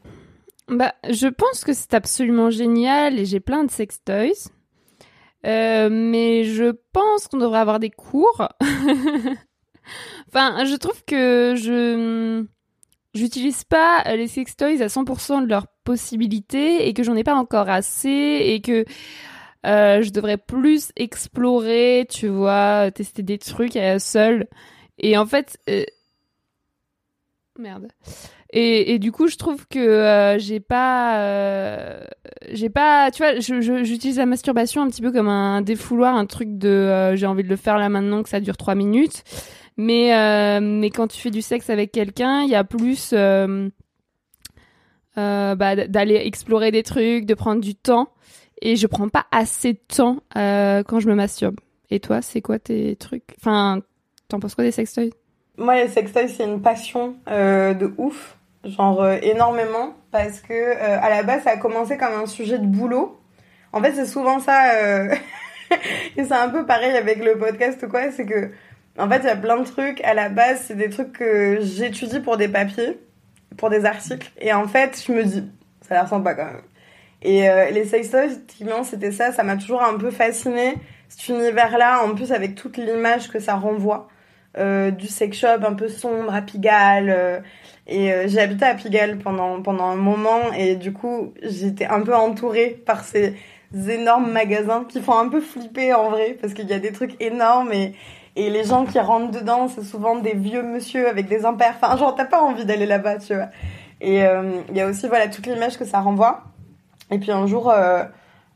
[0.70, 4.50] Bah, je pense que c'est absolument génial et j'ai plein de sextoys.
[5.44, 8.48] Euh, mais je pense qu'on devrait avoir des cours.
[10.28, 12.44] enfin, je trouve que je
[13.14, 17.68] j'utilise pas les sextoys à 100% de leurs possibilités et que j'en ai pas encore
[17.68, 18.84] assez et que
[19.66, 24.46] euh, je devrais plus explorer, tu vois, tester des trucs à seul.
[24.98, 25.84] Et en fait, euh,
[27.58, 27.88] merde.
[28.52, 32.02] Et, du coup, je trouve que euh, j'ai pas, euh,
[32.50, 36.58] j'ai pas, tu vois, j'utilise la masturbation un petit peu comme un défouloir, un truc
[36.58, 39.22] de, euh, j'ai envie de le faire là maintenant que ça dure trois minutes.
[39.76, 40.10] Mais
[40.60, 43.14] mais quand tu fais du sexe avec quelqu'un, il y a plus
[45.16, 48.08] bah, d'aller explorer des trucs, de prendre du temps.
[48.62, 51.60] Et je prends pas assez de temps quand je me masturbe.
[51.90, 53.24] Et toi, c'est quoi tes trucs?
[53.38, 53.80] Enfin,
[54.28, 55.12] t'en penses quoi des sextoys?
[55.56, 58.36] Moi, les sextoys, c'est une passion de ouf.
[58.64, 62.58] Genre euh, énormément, parce que euh, à la base ça a commencé comme un sujet
[62.58, 63.18] de boulot.
[63.72, 65.14] En fait, c'est souvent ça, euh,
[66.16, 68.50] et c'est un peu pareil avec le podcast ou quoi, c'est que
[68.98, 70.02] en fait il y a plein de trucs.
[70.02, 72.98] À la base, c'est des trucs que j'étudie pour des papiers,
[73.56, 75.48] pour des articles, et en fait je me dis,
[75.82, 76.62] ça a l'air sympa quand même.
[77.22, 80.74] Et euh, les sextoys, typiquement, c'était ça, ça m'a toujours un peu fasciné,
[81.08, 84.08] cet univers-là, en plus avec toute l'image que ça renvoie.
[84.56, 87.44] Du sex shop un peu sombre à Pigalle.
[87.90, 92.00] Et euh, j'ai habité à Pigalle pendant, pendant un moment et du coup j'étais un
[92.02, 93.34] peu entourée par ces
[93.74, 97.20] énormes magasins qui font un peu flipper en vrai parce qu'il y a des trucs
[97.20, 97.94] énormes et,
[98.36, 101.74] et les gens qui rentrent dedans c'est souvent des vieux monsieur avec des impairs.
[101.82, 103.48] Enfin genre t'as pas envie d'aller là-bas tu vois.
[104.00, 106.44] Et euh, il y a aussi voilà toute l'image que ça renvoie.
[107.10, 108.04] Et puis un jour, euh,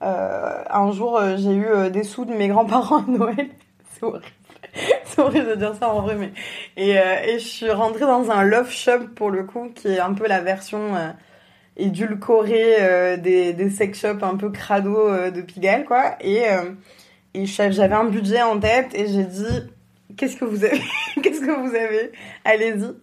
[0.00, 3.48] un jour j'ai eu des sous de mes grands-parents à Noël.
[3.90, 4.24] C'est horrible.
[5.04, 6.32] C'est horrible de dire ça en vrai, mais
[6.76, 10.00] et, euh, et je suis rentrée dans un love shop pour le coup, qui est
[10.00, 11.10] un peu la version euh,
[11.76, 16.16] édulcorée euh, des, des sex shops un peu crado de Pigalle, quoi.
[16.20, 16.42] Et,
[17.34, 19.62] et j'avais un budget en tête et j'ai dit
[20.16, 20.80] qu'est-ce que vous avez
[21.22, 22.12] Qu'est-ce que vous avez?
[22.44, 22.94] Allez-y.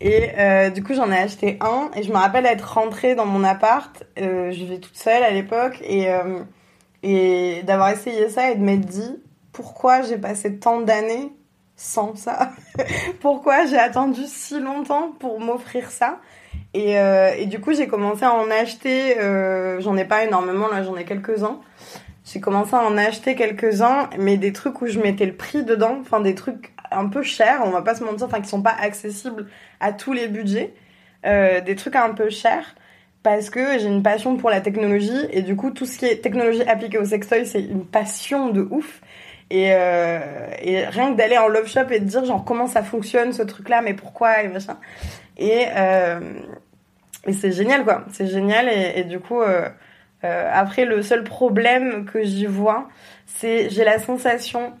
[0.00, 3.44] Et du coup, j'en ai acheté un et je me rappelle être rentrée dans mon
[3.44, 4.04] appart.
[4.16, 6.08] Je vivais toute seule à l'époque et
[7.02, 9.16] et d'avoir essayé ça et de m'être dit
[9.58, 11.32] pourquoi j'ai passé tant d'années
[11.74, 12.52] sans ça
[13.20, 16.20] Pourquoi j'ai attendu si longtemps pour m'offrir ça
[16.74, 19.18] et, euh, et du coup, j'ai commencé à en acheter.
[19.18, 21.58] euh, j'en ai pas énormément là, j'en ai quelques-uns.
[22.24, 25.96] J'ai commencé à en acheter quelques-uns, mais des trucs où je mettais le prix dedans,
[26.02, 28.76] enfin des trucs un peu chers, on va pas se mentir, enfin qui sont pas
[28.80, 29.48] accessibles
[29.80, 30.72] à tous les budgets,
[31.26, 32.76] euh, des trucs un peu chers
[33.22, 36.22] parce que j'ai une passion pour la technologie et du coup tout ce qui est
[36.22, 39.00] technologie appliquée au sextoy c'est une passion de ouf
[39.50, 40.18] et, euh,
[40.62, 43.42] et rien que d'aller en love shop et de dire genre comment ça fonctionne ce
[43.42, 44.76] truc là mais pourquoi et machin.
[45.38, 46.20] Et, euh,
[47.32, 48.04] c'est génial quoi.
[48.12, 49.68] C'est génial et, du coup euh,
[50.22, 52.88] après le seul problème que j'y vois
[53.26, 54.72] c'est j'ai la sensation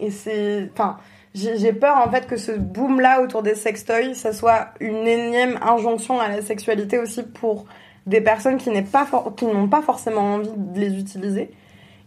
[0.00, 0.98] et c'est enfin
[1.34, 5.58] j'ai peur en fait que ce boom là autour des sextoys ça soit une énième
[5.62, 7.66] injonction à la sexualité aussi pour
[8.06, 11.50] des personnes qui n'est pas for- qui n'ont pas forcément envie de les utiliser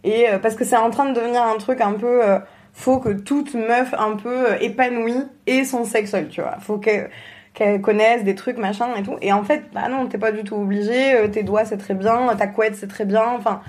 [0.04, 2.38] et euh, parce que c'est en train de devenir un truc un peu euh,
[2.72, 7.80] faut que toute meuf un peu euh, épanouie ait son sextoy tu vois faut qu'elle
[7.80, 10.56] connaisse des trucs machin et tout et en fait bah non t'es pas du tout
[10.56, 13.60] obligé tes doigts c'est très bien ta couette c'est très bien enfin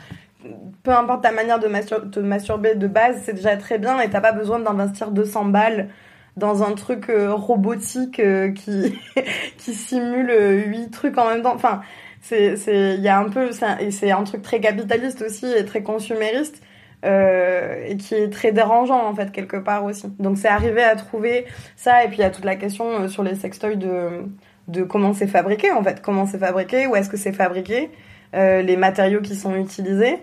[0.84, 1.68] peu importe ta manière de
[2.10, 5.90] te masturber de base, c'est déjà très bien et t'as pas besoin d'investir 200 balles
[6.38, 8.22] dans un truc robotique
[8.56, 8.98] qui
[9.60, 11.54] qui simule euh, huit trucs en même temps.
[11.54, 11.82] Enfin,
[12.22, 15.66] c'est c'est il y a un peu et c'est un truc très capitaliste aussi et
[15.66, 16.62] très consumériste
[17.06, 20.08] euh, et qui est très dérangeant en fait quelque part aussi.
[20.20, 21.46] Donc c'est arrivé à trouver
[21.78, 24.26] ça et puis il y a toute la question euh, sur les sextoys de
[24.68, 27.90] de comment c'est fabriqué en fait, comment c'est fabriqué, où est-ce que c'est fabriqué,
[28.36, 30.18] euh, les matériaux qui sont utilisés.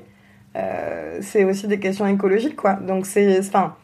[1.21, 2.75] C'est aussi des questions écologiques quoi.
[2.75, 3.75] Donc c'est enfin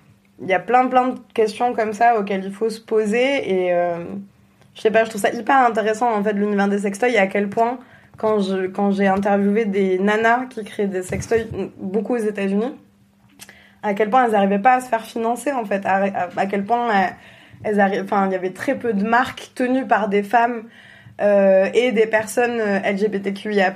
[0.40, 3.74] il y a plein plein de questions comme ça auxquelles il faut se poser et
[4.74, 7.26] je sais pas, je trouve ça hyper intéressant en fait l'univers des sextoys et à
[7.26, 7.78] quel point
[8.18, 11.46] quand je quand j'ai interviewé des nanas qui créent des sextoys
[11.78, 12.74] beaucoup aux États-Unis,
[13.82, 16.64] à quel point elles n'arrivaient pas à se faire financer en fait, à, à- quel
[16.64, 17.06] point euh,
[17.64, 20.64] elles enfin il y avait très peu de marques tenues par des femmes
[21.20, 23.72] euh, et des personnes euh, LGBTQIA+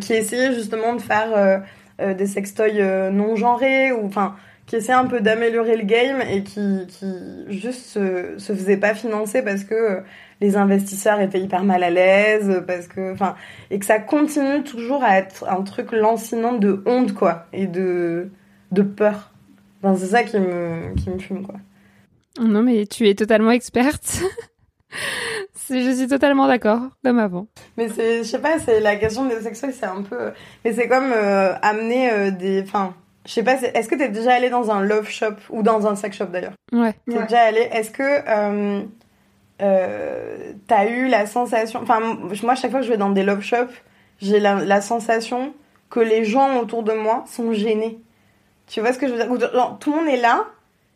[0.00, 1.62] qui essayaient justement de faire
[2.00, 6.42] euh, des sextoys non genrés ou enfin qui essayaient un peu d'améliorer le game et
[6.44, 7.06] qui qui
[7.48, 10.02] juste se, se faisaient pas financer parce que
[10.42, 13.34] les investisseurs étaient hyper mal à l'aise parce que enfin
[13.70, 18.30] et que ça continue toujours à être un truc lancinant de honte quoi et de
[18.72, 19.30] de peur.
[19.82, 21.56] Enfin, c'est ça qui me qui me fume quoi.
[22.40, 24.22] Non, mais tu es totalement experte.
[25.70, 27.46] Je suis totalement d'accord, comme avant.
[27.78, 30.32] Mais c'est, je sais pas, c'est la question des sextoys, c'est un peu,
[30.64, 34.34] mais c'est comme euh, amener euh, des, enfin, je sais pas, est-ce que t'es déjà
[34.34, 36.52] allé dans un love shop ou dans un sex shop d'ailleurs?
[36.72, 36.94] Ouais.
[37.08, 38.82] T'es déjà allé Est-ce que euh,
[39.60, 42.00] euh, t'as eu la sensation, enfin,
[42.42, 43.74] moi chaque fois que je vais dans des love shops,
[44.20, 45.52] j'ai la, la sensation
[45.90, 47.98] que les gens autour de moi sont gênés.
[48.66, 49.52] Tu vois ce que je veux dire?
[49.52, 50.44] Genre, Tout le monde est là,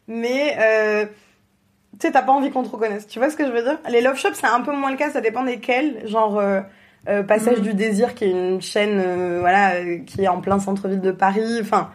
[0.09, 1.05] mais euh,
[1.99, 3.07] tu sais, t'as pas envie qu'on te reconnaisse.
[3.07, 3.79] Tu vois ce que je veux dire?
[3.91, 6.07] Les love shops, c'est un peu moins le cas, ça dépend desquels.
[6.09, 6.61] Genre, euh,
[7.09, 7.63] euh, Passage Mhm.
[7.65, 9.73] du Désir, qui est une chaîne voilà,
[10.07, 11.59] qui est en plein centre-ville de Paris.
[11.61, 11.91] Enfin,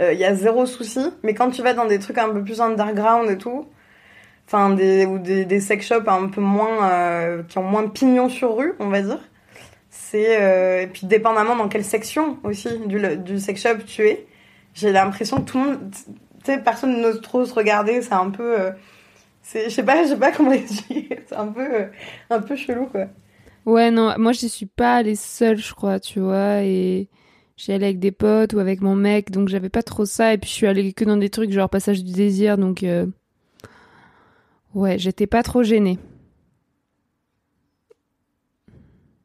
[0.00, 1.00] il y a zéro souci.
[1.22, 3.66] Mais quand tu vas dans des trucs un peu plus underground et tout,
[4.52, 6.90] enfin, des, ou des, des sex shops un peu moins.
[6.90, 9.20] euh, qui ont moins de pignon sur rue, on va dire.
[9.90, 10.40] C'est.
[10.42, 14.26] euh, et puis, dépendamment dans quelle section aussi du, du sex shop tu es,
[14.74, 15.90] j'ai l'impression que tout le monde.
[16.44, 18.60] Tu sais, personne n'ose trop se regarder, c'est un peu.
[18.60, 18.72] euh,
[19.42, 21.20] C'est, je sais pas, je sais pas comment expliquer.
[21.28, 21.86] C'est un peu,
[22.30, 23.06] un peu chelou, quoi.
[23.64, 27.08] Ouais, non, moi j'y suis pas allée seule, je crois, tu vois, et
[27.56, 30.38] j'y allais avec des potes ou avec mon mec, donc j'avais pas trop ça, et
[30.38, 32.82] puis je suis allée que dans des trucs genre passage du désir, donc
[34.74, 35.98] ouais, j'étais pas trop gênée.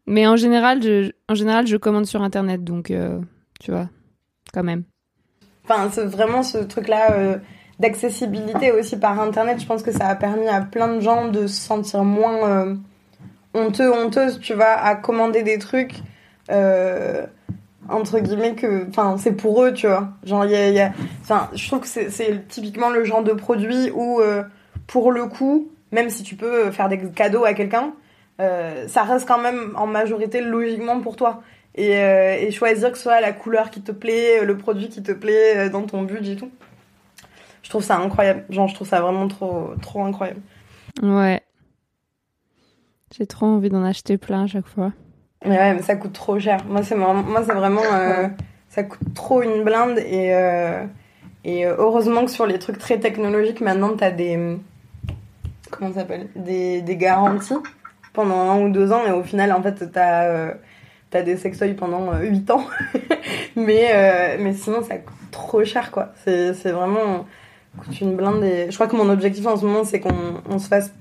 [0.07, 3.19] Mais en général, je, commande sur internet, donc euh,
[3.59, 3.89] tu vois,
[4.53, 4.83] quand même.
[5.65, 7.37] Enfin, vraiment ce truc-là euh,
[7.79, 9.59] d'accessibilité aussi par internet.
[9.59, 12.75] Je pense que ça a permis à plein de gens de se sentir moins euh,
[13.53, 15.95] honteux, honteuses, tu vois, à commander des trucs.
[17.89, 20.91] entre guillemets que enfin c'est pour eux tu vois genre il y a,
[21.53, 24.21] je trouve que c'est typiquement le genre de produit où
[24.87, 27.93] pour le coup même si tu peux faire des cadeaux à quelqu'un
[28.39, 31.41] euh, ça reste quand même en majorité logiquement pour toi
[31.75, 35.03] et, euh, et choisir que ce soit la couleur qui te plaît le produit qui
[35.03, 36.51] te plaît euh, dans ton budget et tout
[37.63, 40.41] je trouve ça incroyable genre je trouve ça vraiment trop trop incroyable
[41.01, 41.41] Ouais.
[43.15, 44.91] J'ai trop envie d'en acheter plein à chaque fois.
[45.45, 46.65] Mais ouais, mais ça coûte trop cher.
[46.67, 48.27] Moi, c'est vraiment, moi, c'est vraiment, euh,
[48.69, 50.83] ça coûte trop une blinde et euh,
[51.43, 54.57] et euh, heureusement que sur les trucs très technologiques, maintenant, t'as des
[55.71, 57.55] comment ça s'appelle, des, des garanties
[58.13, 60.53] pendant un ou deux ans et au final, en fait, t'as euh,
[61.09, 62.65] t'as des sextoys pendant euh, huit ans.
[63.55, 66.13] mais euh, mais sinon, ça coûte trop cher, quoi.
[66.25, 67.25] C'est vraiment
[67.77, 68.43] coûte une blinde.
[68.43, 70.93] Et je crois que mon objectif en ce moment, c'est qu'on on se fasse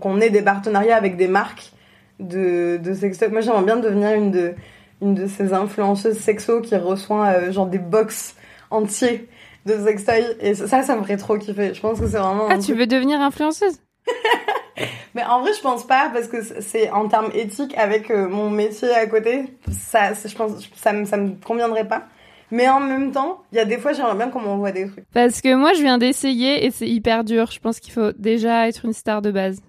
[0.00, 1.72] qu'on ait des partenariats avec des marques
[2.18, 3.28] de, de sextoy.
[3.28, 4.54] Moi, j'aimerais bien devenir une de,
[5.02, 8.36] une ces influenceuses sexo qui reçoit euh, genre des box
[8.70, 9.28] entiers
[9.66, 10.24] de sextoy.
[10.40, 11.74] Et ça, ça me ferait trop kiffer.
[11.74, 12.48] Je pense que c'est vraiment.
[12.48, 13.80] Ah, tu veux devenir influenceuse?
[15.14, 18.48] Mais en vrai, je pense pas parce que c'est en termes éthiques avec euh, mon
[18.48, 19.44] métier à côté.
[19.70, 22.06] Ça, je pense, ça me, ça me conviendrait pas.
[22.52, 25.04] Mais en même temps, il y a des fois, j'aimerais bien qu'on m'envoie des trucs.
[25.12, 27.50] Parce que moi, je viens d'essayer et c'est hyper dur.
[27.50, 29.60] Je pense qu'il faut déjà être une star de base.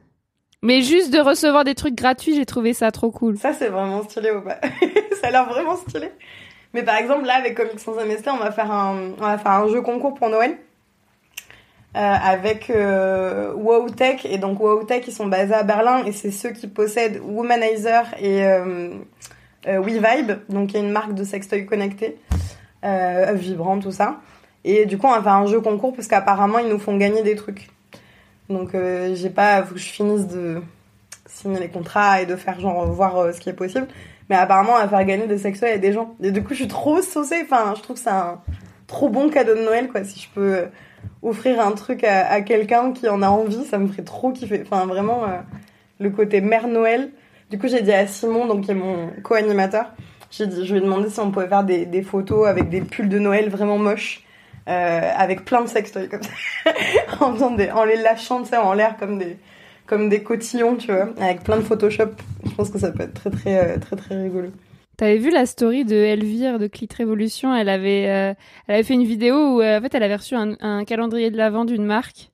[0.64, 3.38] Mais juste de recevoir des trucs gratuits, j'ai trouvé ça trop cool.
[3.38, 4.60] Ça, c'est vraiment stylé ou pas?
[5.22, 6.12] Ça a l'air vraiment stylé.
[6.74, 9.52] Mais par exemple, là, avec Comics Sans MST, on va faire un, on va faire
[9.52, 10.58] un jeu concours pour Noël.
[11.96, 14.26] euh, avec euh, WowTech.
[14.26, 16.06] Et donc, WowTech, ils sont basés à Berlin.
[16.06, 18.90] Et c'est ceux qui possèdent Womanizer et euh,
[19.68, 20.40] euh, WeVibe.
[20.50, 22.18] Donc, il y a une marque de sextoy connecté.
[23.34, 24.20] Vibrant, tout ça.
[24.64, 27.22] Et du coup, on va faire un jeu concours parce qu'apparemment, ils nous font gagner
[27.22, 27.70] des trucs.
[28.50, 29.64] Donc, j'ai pas...
[29.64, 30.62] Faut que je finisse de
[31.28, 33.88] signer les contrats et de faire genre voir ce qui est possible.
[34.32, 36.16] Mais apparemment, va faire gagner des sextoys à des gens.
[36.24, 37.42] Et du coup, je suis trop saucée.
[37.44, 38.40] Enfin, je trouve que c'est un
[38.88, 40.06] trop bon cadeau de Noël, quoi.
[40.06, 40.66] Si je peux euh,
[41.22, 44.64] offrir un truc à, à quelqu'un qui en a envie, ça me ferait trop kiffer.
[44.66, 45.40] Enfin, vraiment, euh,
[46.00, 47.12] le côté mère Noël.
[47.50, 49.88] Du coup, j'ai dit à Simon, donc qui est mon co-animateur,
[50.32, 53.50] je lui ai demandé si on pouvait faire des, photos avec des pulls de Noël
[53.50, 54.24] vraiment moches,
[54.70, 56.32] euh, avec plein de sextoys comme ça,
[57.20, 59.36] en, les lâchant, en l'air comme des,
[59.86, 62.12] comme des cotillons, tu vois, avec plein de Photoshop.
[62.52, 64.50] Je pense que ça peut être très très euh, très très rigolo.
[64.98, 68.34] T'avais vu la story de Elvire de Clit Révolution Elle avait, euh,
[68.68, 71.38] elle avait fait une vidéo où euh, en fait elle avait reçu un, calendrier de
[71.38, 72.30] l'avant d'une marque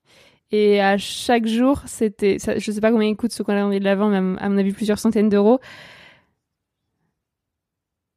[0.51, 4.10] et à chaque jour c'était, je sais pas combien il coûte ce calendrier de l'avant,
[4.10, 5.60] mais à mon- avis plusieurs centaines d'euros.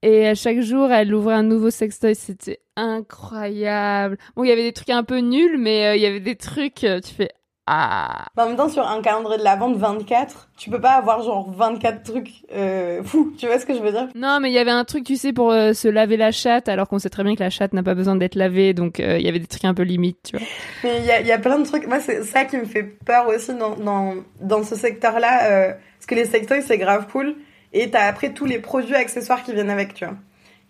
[0.02, 2.14] Et à chaque jour, elle ouvrait un nouveau sextoy.
[2.14, 4.16] C'était incroyable.
[4.34, 6.76] Bon, il y avait des trucs un peu nuls, mais il y avait des trucs.
[6.76, 7.30] tu fais
[7.66, 8.24] ah.
[8.36, 11.50] En même temps, sur un calendrier de la vente 24, tu peux pas avoir genre
[11.52, 14.08] 24 trucs euh, fous, tu vois ce que je veux dire?
[14.14, 16.68] Non, mais il y avait un truc, tu sais, pour euh, se laver la chatte,
[16.68, 19.18] alors qu'on sait très bien que la chatte n'a pas besoin d'être lavée, donc euh,
[19.18, 20.46] il y avait des trucs un peu limites, tu vois.
[20.82, 21.86] Mais il y a, il y a plein de trucs.
[21.86, 25.44] Moi, c'est ça qui me fait peur aussi dans, dans, dans ce secteur-là.
[25.50, 27.36] euh, parce que les sextoys, c'est grave cool.
[27.72, 30.16] Et t'as après tous les produits accessoires qui viennent avec, tu vois.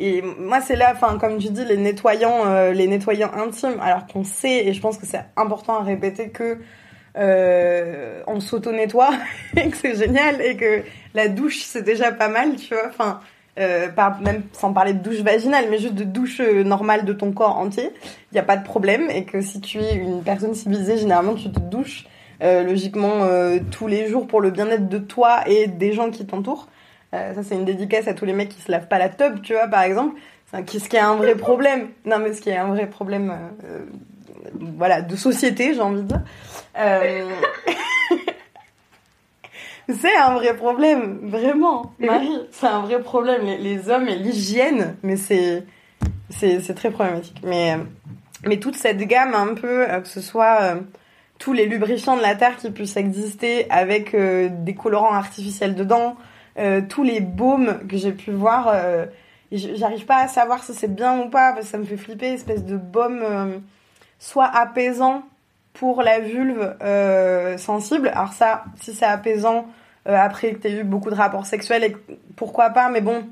[0.00, 3.78] Et moi, c'est là, enfin, comme tu dis, les nettoyants, euh, les nettoyants intimes.
[3.80, 6.58] Alors qu'on sait, et je pense que c'est important à répéter que
[7.18, 9.10] euh, on s'auto-nettoie
[9.56, 10.82] et que c'est génial et que
[11.14, 12.88] la douche, c'est déjà pas mal, tu vois.
[12.88, 13.20] Enfin,
[13.58, 13.88] euh,
[14.22, 17.58] même sans parler de douche vaginale, mais juste de douche euh, normale de ton corps
[17.58, 17.90] entier,
[18.30, 19.10] il n'y a pas de problème.
[19.10, 22.06] Et que si tu es une personne civilisée, généralement, tu te douches
[22.42, 26.24] euh, logiquement euh, tous les jours pour le bien-être de toi et des gens qui
[26.26, 26.68] t'entourent.
[27.12, 29.42] Euh, ça, c'est une dédicace à tous les mecs qui se lavent pas la tub,
[29.42, 30.14] tu vois, par exemple.
[30.52, 31.88] Un- Ce qui est un vrai problème.
[32.06, 33.32] Non, mais ce qui est un vrai problème,
[34.76, 36.20] voilà, de société, j'ai envie de dire.
[36.80, 37.30] Euh...
[39.88, 42.40] c'est un vrai problème, vraiment, Marie.
[42.52, 43.44] C'est un vrai problème.
[43.44, 45.64] Les, hommes et l'hygiène, mais c'est,
[46.74, 47.40] très problématique.
[47.44, 47.76] Mais,
[48.46, 50.76] mais toute cette gamme, un peu, euh, que ce soit euh,
[51.38, 56.16] tous les lubrifiants de la terre qui puissent exister avec des colorants artificiels dedans,
[56.90, 58.74] tous les baumes que j'ai pu voir,
[59.50, 62.26] j'arrive pas à savoir si c'est bien ou pas parce que ça me fait flipper,
[62.26, 63.62] espèce de baume
[64.18, 65.22] soit apaisant,
[65.72, 68.08] pour la vulve euh, sensible.
[68.08, 69.66] Alors ça, si c'est apaisant,
[70.08, 71.96] euh, après que t'aies eu beaucoup de rapports sexuels, et
[72.36, 73.24] pourquoi pas, mais bon,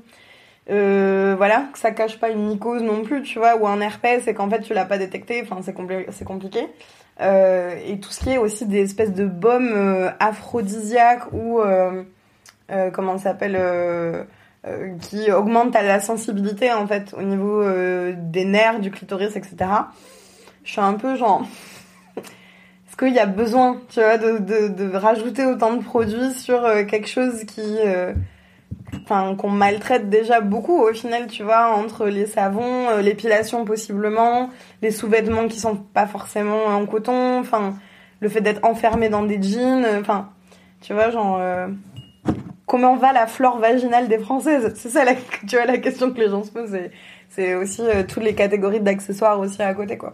[0.69, 4.27] euh, voilà, que ça cache pas une mycose non plus, tu vois, ou un herpès
[4.27, 6.67] et qu'en fait tu l'as pas détecté, enfin c'est compli- c'est compliqué.
[7.21, 11.59] Et tout ce qui est aussi des espèces de baumes aphrodisiaques ou
[12.93, 13.59] comment ça s'appelle
[15.01, 17.61] qui augmentent la sensibilité en fait au niveau
[18.15, 19.57] des nerfs, du clitoris, etc.
[20.63, 21.45] Je suis un peu genre
[22.99, 27.07] qu'il y a besoin, tu vois, de, de, rajouter autant de produits sur euh, quelque
[27.07, 28.13] chose qui, euh,
[29.03, 34.49] enfin, qu'on maltraite déjà beaucoup au final, tu vois, entre les savons, euh, l'épilation possiblement,
[34.81, 37.75] les sous-vêtements qui sont pas forcément en coton, enfin,
[38.19, 40.29] le fait d'être enfermé dans des jeans, enfin,
[40.81, 41.41] tu vois, genre,
[42.65, 44.73] comment va la flore vaginale des Françaises?
[44.75, 45.13] C'est ça, la,
[45.47, 46.77] tu vois, la question que les gens se posent.
[47.29, 50.13] C'est aussi toutes les catégories d'accessoires aussi à côté, quoi.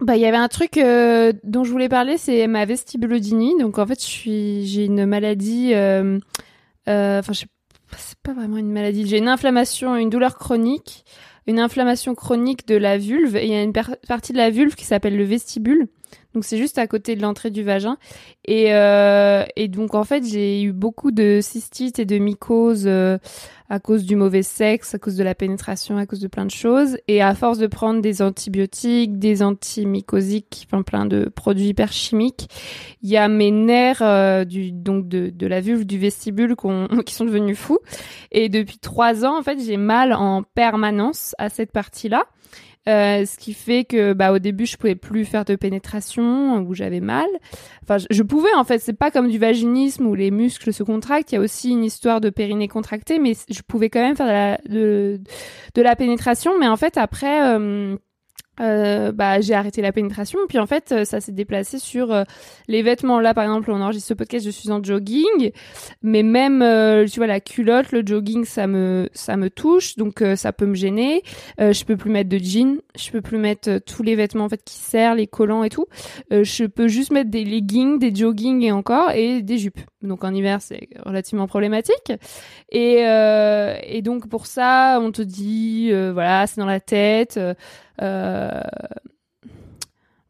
[0.00, 3.58] Bah, il y avait un truc euh, dont je voulais parler, c'est ma vestibulodynie.
[3.58, 6.18] Donc, en fait, je j'ai une maladie, euh,
[6.88, 7.46] euh, enfin, je sais
[7.90, 9.06] pas, c'est pas vraiment une maladie.
[9.06, 11.04] J'ai une inflammation, une douleur chronique,
[11.46, 13.36] une inflammation chronique de la vulve.
[13.36, 15.88] Et il y a une partie de la vulve qui s'appelle le vestibule.
[16.34, 17.96] Donc, c'est juste à côté de l'entrée du vagin.
[18.44, 23.18] Et, euh, et donc, en fait, j'ai eu beaucoup de cystites et de mycoses euh,
[23.68, 26.50] à cause du mauvais sexe, à cause de la pénétration, à cause de plein de
[26.50, 26.98] choses.
[27.08, 32.48] Et à force de prendre des antibiotiques, des antimycosiques, enfin plein de produits hyper chimiques,
[33.02, 36.56] il y a mes nerfs euh, du, donc de, de la vulve, du vestibule
[37.06, 37.78] qui sont devenus fous.
[38.32, 42.26] Et depuis trois ans, en fait, j'ai mal en permanence à cette partie-là.
[42.88, 46.74] Euh, ce qui fait que bah au début je pouvais plus faire de pénétration où
[46.74, 47.26] j'avais mal.
[47.82, 51.30] Enfin je, pouvais en fait, c'est pas comme du vaginisme où les muscles se contractent,
[51.30, 54.26] il y a aussi une histoire de périnée contracté mais je pouvais quand même faire
[54.26, 55.20] de la, de,
[55.74, 56.58] de la pénétration.
[56.58, 57.98] Mais en fait après euh,
[58.60, 60.38] euh, bah, j'ai arrêté la pénétration.
[60.48, 62.24] Puis en fait, euh, ça s'est déplacé sur euh,
[62.68, 63.20] les vêtements.
[63.20, 65.52] Là, par exemple, on enregistre ce podcast, je suis en jogging,
[66.02, 66.58] mais même,
[67.10, 70.74] tu vois, la culotte, le jogging, ça me, ça me touche, donc ça peut me
[70.74, 71.22] gêner.
[71.58, 74.62] Je peux plus mettre de jeans, je peux plus mettre tous les vêtements en fait
[74.64, 75.86] qui serrent, les collants et tout.
[76.30, 79.80] Je peux juste mettre des leggings, des joggings et encore et des jupes.
[80.02, 82.12] Donc en hiver, c'est relativement problématique.
[82.70, 87.38] Et, donc pour ça, on te dit, voilà, c'est dans la tête.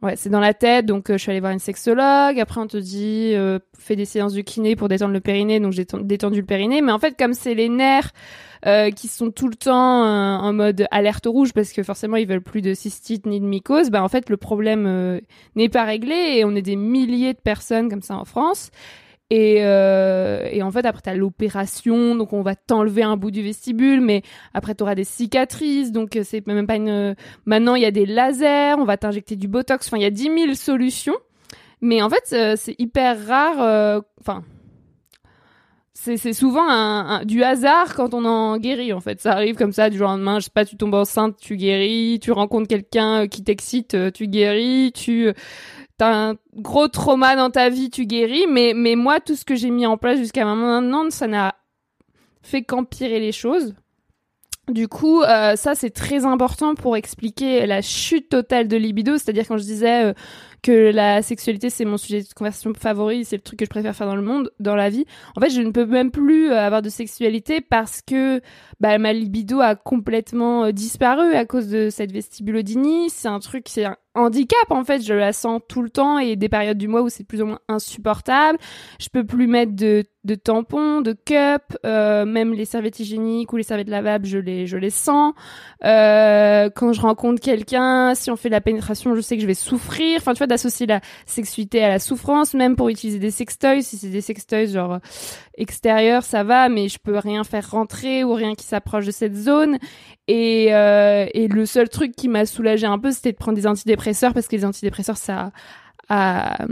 [0.03, 2.41] Ouais, c'est dans la tête, donc euh, je suis allée voir une sexologue.
[2.41, 5.73] Après, on te dit, euh, fais des séances de kiné pour détendre le périnée, donc
[5.75, 6.81] j'ai ten- détendu le périnée.
[6.81, 8.11] Mais en fait, comme c'est les nerfs
[8.65, 12.27] euh, qui sont tout le temps euh, en mode alerte rouge, parce que forcément ils
[12.27, 15.21] veulent plus de cystite ni de mycose, bah en fait le problème euh,
[15.55, 18.71] n'est pas réglé et on est des milliers de personnes comme ça en France.
[19.33, 23.43] Et, euh, et en fait, après, t'as l'opération, donc on va t'enlever un bout du
[23.43, 24.23] vestibule, mais
[24.55, 27.15] après, t'auras des cicatrices, donc euh, c'est même pas une...
[27.47, 30.11] Maintenant, il y a des lasers, on va t'injecter du Botox, enfin, il y a
[30.11, 31.15] 10 000 solutions.
[31.81, 34.43] Mais en fait, euh, c'est hyper rare, euh, enfin...
[35.95, 39.21] c'est c'est souvent un, du hasard quand on en guérit, en fait.
[39.21, 41.57] Ça arrive comme ça, du jour au lendemain, je sais pas, tu tombes enceinte, tu
[41.57, 45.33] guéris, tu rencontres quelqu'un euh, qui t'excite, euh, tu guéris, tu...
[46.03, 49.71] un gros trauma dans ta vie, tu guéris, mais, mais moi, tout ce que j'ai
[49.71, 51.55] mis en place jusqu'à maintenant, ça n'a
[52.43, 53.75] fait qu'empirer les choses.
[54.69, 59.19] Du coup, euh, ça c'est très important pour expliquer la chute totale de libido.
[59.19, 60.13] C'est-à-dire quand je disais euh,
[60.63, 63.95] que la sexualité c'est mon sujet de conversation favori, c'est le truc que je préfère
[63.95, 65.05] faire dans le monde, dans la vie.
[65.37, 68.41] En fait, je ne peux même plus euh, avoir de sexualité parce que
[68.81, 73.11] bah, ma libido a complètement euh, disparu à cause de cette vestibulodynie.
[73.11, 75.03] C'est un truc, c'est un handicap en fait.
[75.03, 77.47] Je la sens tout le temps et des périodes du mois où c'est plus ou
[77.47, 78.59] moins insupportable.
[78.99, 80.05] Je peux plus mettre de,
[80.35, 84.77] tampons, de cups, euh, même les serviettes hygiéniques ou les serviettes lavables, je les, je
[84.77, 85.35] les sens.
[85.83, 89.55] Quand je rencontre quelqu'un, si on fait de la pénétration, je sais que je vais
[89.55, 90.19] souffrir.
[90.19, 93.83] Enfin, tu vois, d'associer la sexualité à la souffrance, même pour utiliser des sextoys.
[93.83, 94.99] Si c'est des sextoys genre euh,
[95.57, 99.35] extérieurs, ça va, mais je peux rien faire rentrer ou rien qui s'approche de cette
[99.37, 99.79] zone.
[100.29, 103.67] Et, euh, et le seul truc qui m'a soulagé un peu, c'était de prendre des
[103.67, 105.51] antidépresseurs parce que les antidépresseurs, ça,
[106.09, 106.67] à-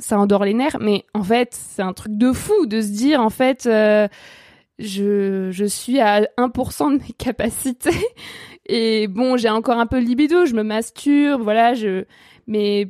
[0.00, 0.78] ça endort les nerfs.
[0.80, 4.08] Mais en fait, c'est un truc de fou de se dire, en fait, euh,
[4.78, 7.90] je, je suis à 1% de mes capacités.
[8.66, 12.04] Et bon, j'ai encore un peu de libido, je me masturbe, voilà, je,
[12.46, 12.88] mais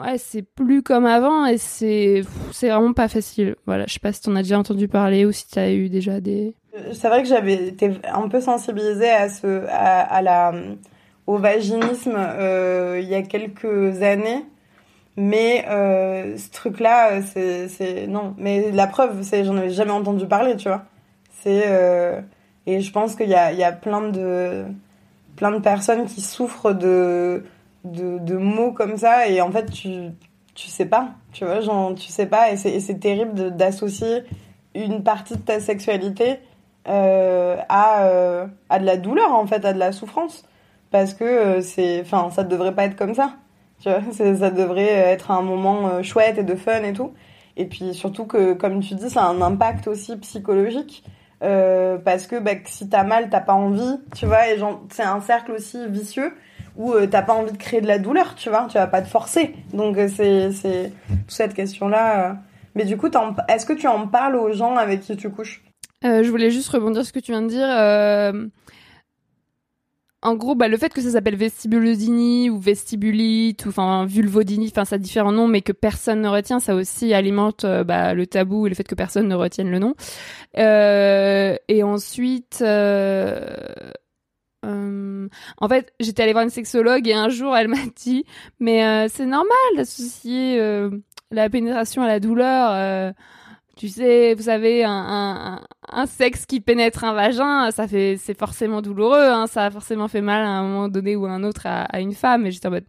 [0.00, 2.22] ouais, c'est plus comme avant et c'est,
[2.52, 3.56] c'est vraiment pas facile.
[3.66, 6.20] Voilà, je sais pas si t'en as déjà entendu parler ou si t'as eu déjà
[6.20, 6.54] des.
[6.92, 10.52] C'est vrai que j'avais été un peu sensibilisée à ce, à, la,
[11.26, 14.44] au vaginisme euh, il y a quelques années.
[15.16, 18.34] Mais euh, ce truc-là, euh, c'est, c'est non.
[18.36, 20.84] Mais la preuve, c'est j'en avais jamais entendu parler, tu vois.
[21.42, 22.20] C'est euh,
[22.66, 24.64] et je pense qu'il y a, il y a plein de
[25.36, 27.44] plein de personnes qui souffrent de
[27.84, 30.10] de, de mots comme ça et en fait tu
[30.54, 34.22] tu sais pas, tu vois, genre tu sais pas et c'est terrible d'associer
[34.74, 36.40] une partie de ta sexualité
[36.88, 40.44] euh, à euh, à de la douleur en fait, à de la souffrance
[40.90, 43.34] parce que euh, c'est enfin ça devrait pas être comme ça.
[43.80, 47.12] Tu vois, ça devrait être un moment chouette et de fun et tout.
[47.56, 51.04] Et puis surtout que, comme tu dis, ça a un impact aussi psychologique.
[51.40, 55.20] parce que bah, si t'as mal, t'as pas envie, tu vois, et genre, c'est un
[55.20, 56.32] cercle aussi vicieux
[56.76, 59.02] où euh, t'as pas envie de créer de la douleur, tu vois, tu vas pas
[59.02, 59.54] te forcer.
[59.72, 62.30] Donc euh, c'est c'est toute cette question-là.
[62.30, 62.34] euh.
[62.74, 63.08] Mais du coup,
[63.48, 65.62] est-ce que tu en parles aux gens avec qui tu couches?
[66.04, 67.66] Euh, je voulais juste rebondir sur ce que tu viens de dire.
[67.68, 68.46] euh,
[70.22, 74.84] En gros, bah, le fait que ça s'appelle vestibulodynie ou vestibulite ou enfin vulvodynie, enfin
[74.86, 78.26] ça a différents noms, mais que personne ne retient, ça aussi alimente euh, bah, le
[78.26, 79.94] tabou et le fait que personne ne retienne le nom.
[80.58, 82.62] Euh, et ensuite,
[84.64, 88.24] euh, en fait, j'étais allée voir une sexologue et un jour elle m'a dit,
[88.60, 90.90] mais euh, c'est normal d'associer euh,
[91.30, 92.70] la pénétration à la douleur.
[92.72, 93.12] euh,
[93.76, 98.82] tu sais, vous savez, un, un, sexe qui pénètre un vagin, ça fait, c'est forcément
[98.82, 101.66] douloureux, hein, ça a forcément fait mal à un moment donné ou à un autre
[101.66, 102.46] à, à une femme.
[102.46, 102.84] Et j'étais en mode.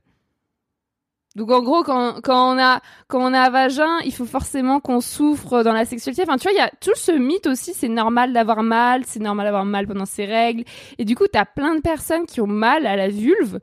[1.36, 4.80] Donc en gros, quand, quand on a quand on a un vagin, il faut forcément
[4.80, 6.24] qu'on souffre dans la sexualité.
[6.24, 7.74] Enfin, tu vois, il y a tout ce mythe aussi.
[7.74, 10.64] C'est normal d'avoir mal, c'est normal d'avoir mal pendant ses règles.
[10.98, 13.60] Et du coup, t'as plein de personnes qui ont mal à la vulve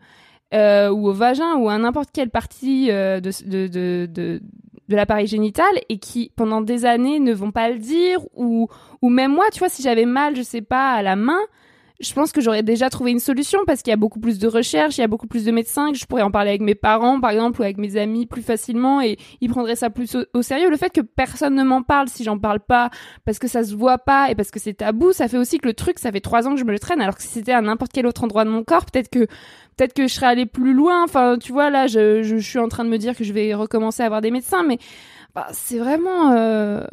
[0.53, 4.43] euh, ou au vagin ou à n'importe quelle partie euh, de, de, de, de,
[4.89, 8.69] de l'appareil génital et qui pendant des années ne vont pas le dire ou
[9.01, 11.41] ou même moi tu vois si j'avais mal je sais pas à la main
[12.03, 14.49] je pense que j'aurais déjà trouvé une solution parce qu'il y a beaucoup plus de
[14.49, 16.75] recherches, il y a beaucoup plus de médecins, que je pourrais en parler avec mes
[16.75, 20.43] parents, par exemple, ou avec mes amis plus facilement et ils prendraient ça plus au,
[20.43, 20.69] sérieux.
[20.69, 22.91] Le fait que personne ne m'en parle, si j'en parle pas,
[23.25, 25.67] parce que ça se voit pas et parce que c'est tabou, ça fait aussi que
[25.67, 27.53] le truc, ça fait trois ans que je me le traîne, alors que si c'était
[27.53, 29.27] à n'importe quel autre endroit de mon corps, peut-être que
[29.77, 31.05] peut-être que je serais allée plus loin.
[31.05, 33.33] Enfin, tu vois, là, je, je, je suis en train de me dire que je
[33.33, 34.79] vais recommencer à avoir des médecins, mais
[35.35, 36.85] bah, c'est vraiment, euh,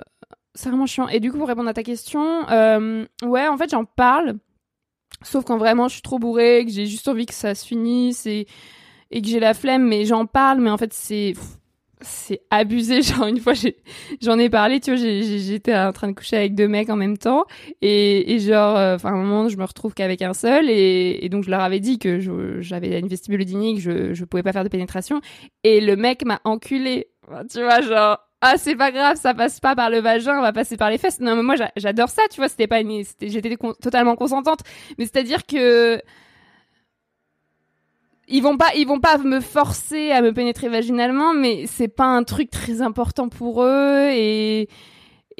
[0.53, 1.07] c'est vraiment chiant.
[1.07, 4.35] Et du coup, pour répondre à ta question, euh, ouais, en fait, j'en parle.
[5.21, 8.25] Sauf quand vraiment je suis trop bourrée, que j'ai juste envie que ça se finisse
[8.25, 8.47] et,
[9.11, 11.33] et que j'ai la flemme, mais j'en parle, mais en fait c'est
[12.01, 13.01] c'est abusé.
[13.03, 13.53] Genre une fois
[14.21, 17.17] j'en ai parlé, tu vois, j'étais en train de coucher avec deux mecs en même
[17.17, 17.45] temps
[17.81, 21.19] et, et genre, euh, enfin à un moment je me retrouve qu'avec un seul et,
[21.21, 22.19] et donc je leur avais dit que
[22.61, 25.19] j'avais une vestibulodynie, que je je pouvais pas faire de pénétration
[25.65, 27.07] et le mec m'a enculé.
[27.51, 30.53] Tu vois, genre ah c'est pas grave, ça passe pas par le vagin, on va
[30.53, 31.19] passer par les fesses.
[31.19, 34.61] Non mais moi j'a- j'adore ça, tu vois, c'était pas une, j'étais totalement consentante,
[34.97, 36.01] mais c'est à dire que
[38.27, 42.05] ils vont pas ils vont pas me forcer à me pénétrer vaginalement mais c'est pas
[42.05, 44.69] un truc très important pour eux et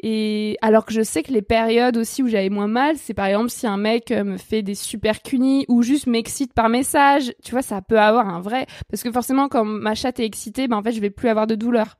[0.02, 3.26] et alors que je sais que les périodes aussi où j'avais moins mal, c'est par
[3.26, 7.32] exemple si un mec euh, me fait des super cunis ou juste m'excite par message,
[7.44, 10.68] tu vois, ça peut avoir un vrai parce que forcément quand ma chatte est excitée,
[10.68, 11.98] ben en fait, je vais plus avoir de douleur.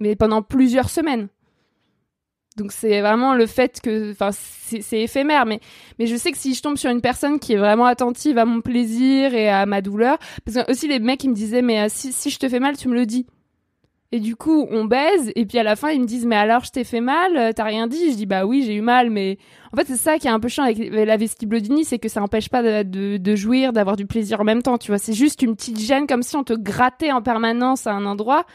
[0.00, 1.28] Mais pendant plusieurs semaines.
[2.56, 5.60] Donc c'est vraiment le fait que enfin c'est éphémère mais
[6.00, 8.44] mais je sais que si je tombe sur une personne qui est vraiment attentive à
[8.44, 11.82] mon plaisir et à ma douleur parce que aussi les mecs ils me disaient mais
[11.82, 13.26] euh, si si je te fais mal, tu me le dis.
[14.10, 16.64] Et du coup, on baise, et puis à la fin, ils me disent, mais alors,
[16.64, 18.12] je t'ai fait mal, euh, t'as rien dit?
[18.12, 19.36] Je dis, bah oui, j'ai eu mal, mais
[19.70, 22.22] en fait, c'est ça qui est un peu chiant avec la vestibulodynie, c'est que ça
[22.22, 24.98] empêche pas de, de, de jouir, d'avoir du plaisir en même temps, tu vois.
[24.98, 28.46] C'est juste une petite gêne, comme si on te grattait en permanence à un endroit.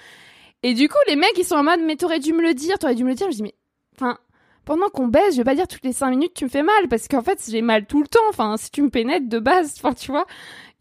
[0.64, 2.80] Et du coup, les mecs, ils sont en mode, mais t'aurais dû me le dire,
[2.80, 3.28] t'aurais dû me le dire.
[3.30, 3.56] Je dis, mais,
[3.96, 4.18] enfin,
[4.66, 6.88] pendant qu'on baise, je vais pas dire toutes les cinq minutes, tu me fais mal,
[6.90, 8.20] parce qu'en fait, j'ai mal tout le temps.
[8.30, 10.26] Enfin, si tu me pénètres de base, enfin, tu vois.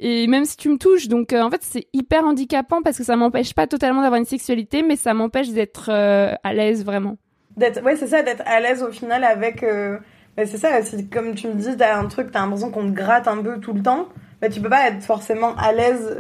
[0.05, 3.05] Et même si tu me touches, donc euh, en fait c'est hyper handicapant parce que
[3.05, 7.19] ça m'empêche pas totalement d'avoir une sexualité, mais ça m'empêche d'être euh, à l'aise vraiment.
[7.57, 9.63] D'être, ouais, c'est ça, d'être à l'aise au final avec.
[9.63, 9.99] euh,
[10.37, 10.71] bah, c'est ça,
[11.13, 13.75] comme tu me dis, t'as un truc, t'as l'impression qu'on te gratte un peu tout
[13.75, 14.09] le temps.
[14.41, 16.19] Bah, tu peux pas être forcément à l'aise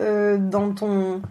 [0.50, 1.22] dans ton,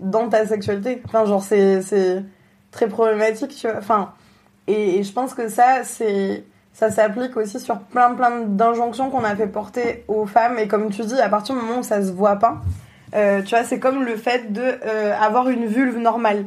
[0.00, 1.00] dans ta sexualité.
[1.04, 2.24] Enfin, genre, c'est,
[2.70, 3.78] très problématique, tu vois.
[3.78, 4.12] Enfin,
[4.66, 9.36] et, je pense que ça, c'est, ça s'applique aussi sur plein, plein d'injonctions qu'on a
[9.36, 10.58] fait porter aux femmes.
[10.58, 12.58] Et comme tu dis, à partir du moment où ça se voit pas,
[13.14, 16.46] euh, tu vois, c'est comme le fait de euh, avoir une vulve normale.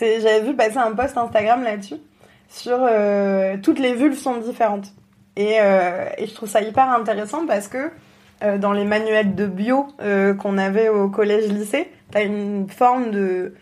[0.00, 1.96] J'avais vu passer un post Instagram là-dessus
[2.52, 4.92] sur euh, toutes les vulves sont différentes.
[5.38, 7.90] Euh, et je trouve ça hyper intéressant parce que
[8.42, 13.54] euh, dans les manuels de bio euh, qu'on avait au collège-lycée, t'as une forme de,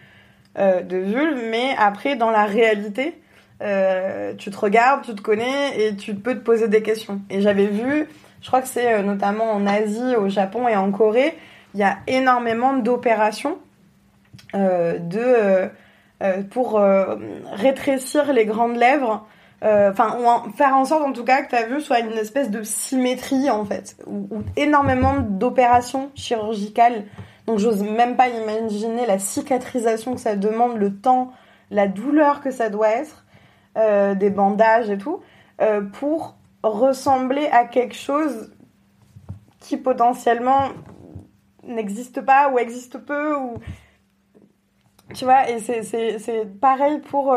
[0.58, 3.14] euh, de vulve, mais après, dans la réalité,
[4.38, 7.20] tu te regardes, tu te connais et tu peux te poser des questions.
[7.28, 8.08] Et j'avais vu,
[8.40, 11.36] je crois que c'est notamment en Asie, au Japon et en Corée,
[11.74, 13.58] il y a énormément d'opérations
[14.54, 15.68] de
[16.50, 16.82] pour
[17.52, 19.26] rétrécir les grandes lèvres,
[19.62, 22.50] enfin ou en- faire en sorte en tout cas que ta vue soit une espèce
[22.50, 27.04] de symétrie en fait, ou, énormément d'opérations chirurgicales.
[27.46, 31.32] Donc j'ose même pas imaginer la cicatrisation que ça demande, le temps,
[31.70, 33.24] la douleur que ça doit être,
[33.76, 35.20] euh, des bandages et tout,
[35.60, 38.52] euh, pour ressembler à quelque chose
[39.58, 40.68] qui potentiellement
[41.64, 43.54] n'existe pas ou existe peu ou
[45.14, 47.34] tu vois et c'est pareil pour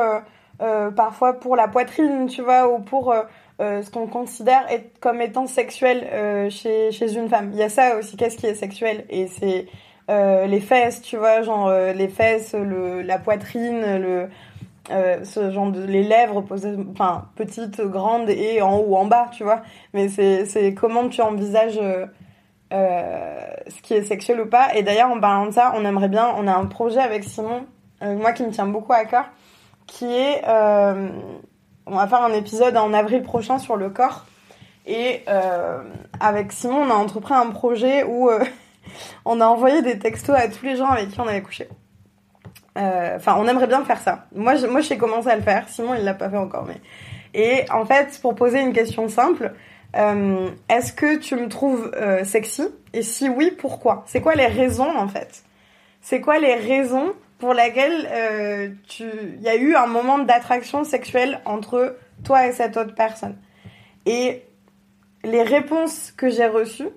[0.62, 3.24] euh, parfois pour la poitrine tu vois ou pour euh,
[3.60, 4.68] euh, ce qu'on considère
[5.00, 6.08] comme étant sexuel
[6.52, 7.50] chez chez une femme.
[7.54, 9.06] Il y a ça aussi qu'est-ce qui est sexuel?
[9.10, 9.68] Et c'est
[10.10, 14.30] les fesses tu vois genre les fesses le la poitrine le
[15.24, 19.44] ce genre de les lèvres posées enfin petites grandes et en haut en bas tu
[19.44, 19.62] vois.
[19.94, 21.80] Mais c'est comment tu envisages
[22.72, 24.76] ce qui est sexuel ou pas.
[24.76, 27.66] Et d'ailleurs, en parlant de ça, on aimerait bien, on a un projet avec Simon,
[28.02, 29.26] moi qui me tient beaucoup à cœur,
[29.88, 31.10] qui est, euh,
[31.86, 34.26] on va faire un épisode en avril prochain sur le corps.
[34.86, 35.82] Et euh,
[36.20, 38.44] avec Simon, on a entrepris un projet où euh,
[39.26, 41.70] on a envoyé des textos à tous les gens avec qui on avait couché.
[42.76, 44.26] Enfin, on aimerait bien faire ça.
[44.34, 45.70] Moi, moi, j'ai commencé à le faire.
[45.70, 46.82] Simon, il l'a pas fait encore, mais.
[47.36, 49.54] Et en fait, pour poser une question simple,
[49.94, 51.92] est-ce que tu me trouves
[52.24, 52.64] sexy?
[52.94, 54.04] Et si oui, pourquoi?
[54.08, 55.44] C'est quoi les raisons en fait?
[56.02, 57.14] C'est quoi les raisons
[57.44, 58.70] pour lesquelles euh,
[59.02, 63.36] il y a eu un moment d'attraction sexuelle entre toi et cette autre personne
[64.06, 64.44] Et
[65.26, 66.88] les réponses que j'ai reçues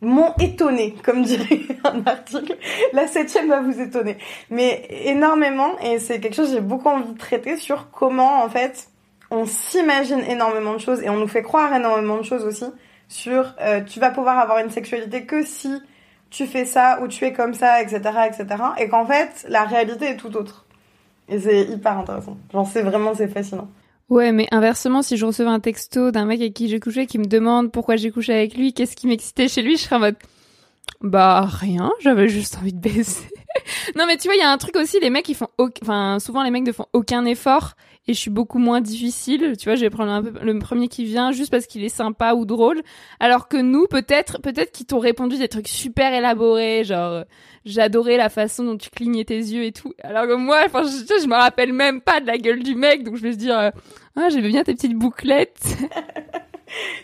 [0.00, 2.56] m'ont étonné, comme dirait un article.
[2.92, 4.16] La septième va vous étonner,
[4.48, 5.76] mais énormément.
[5.80, 8.90] Et c'est quelque chose j'ai beaucoup envie de traiter sur comment en fait
[9.32, 12.66] on s'imagine énormément de choses et on nous fait croire énormément de choses aussi
[13.08, 15.82] sur euh, tu vas pouvoir avoir une sexualité que si
[16.34, 18.46] tu fais ça ou tu es comme ça, etc., etc.
[18.78, 20.66] Et qu'en fait, la réalité est tout autre.
[21.28, 22.36] Et c'est hyper intéressant.
[22.52, 23.68] J'en sais vraiment, c'est fascinant.
[24.10, 27.18] Ouais, mais inversement, si je recevais un texto d'un mec avec qui j'ai couché qui
[27.18, 30.00] me demande pourquoi j'ai couché avec lui, qu'est-ce qui m'excitait chez lui, je serais en
[30.00, 30.16] mode
[31.00, 33.22] bah rien, j'avais juste envie de baiser.
[33.96, 35.48] non mais tu vois, il y a un truc aussi, les mecs ils font,
[35.82, 37.74] enfin souvent les mecs ne font aucun effort
[38.06, 39.56] et je suis beaucoup moins difficile.
[39.58, 41.88] Tu vois, je vais prendre un peu le premier qui vient juste parce qu'il est
[41.88, 42.82] sympa ou drôle,
[43.20, 47.24] alors que nous peut-être, peut-être qu'ils t'ont répondu des trucs super élaborés, genre euh,
[47.64, 49.92] j'adorais la façon dont tu clignais tes yeux et tout.
[50.02, 53.04] Alors que moi, enfin je, je me rappelle même pas de la gueule du mec,
[53.04, 53.70] donc je vais se dire euh,
[54.16, 55.64] ah j'aimais bien tes petites bouclettes.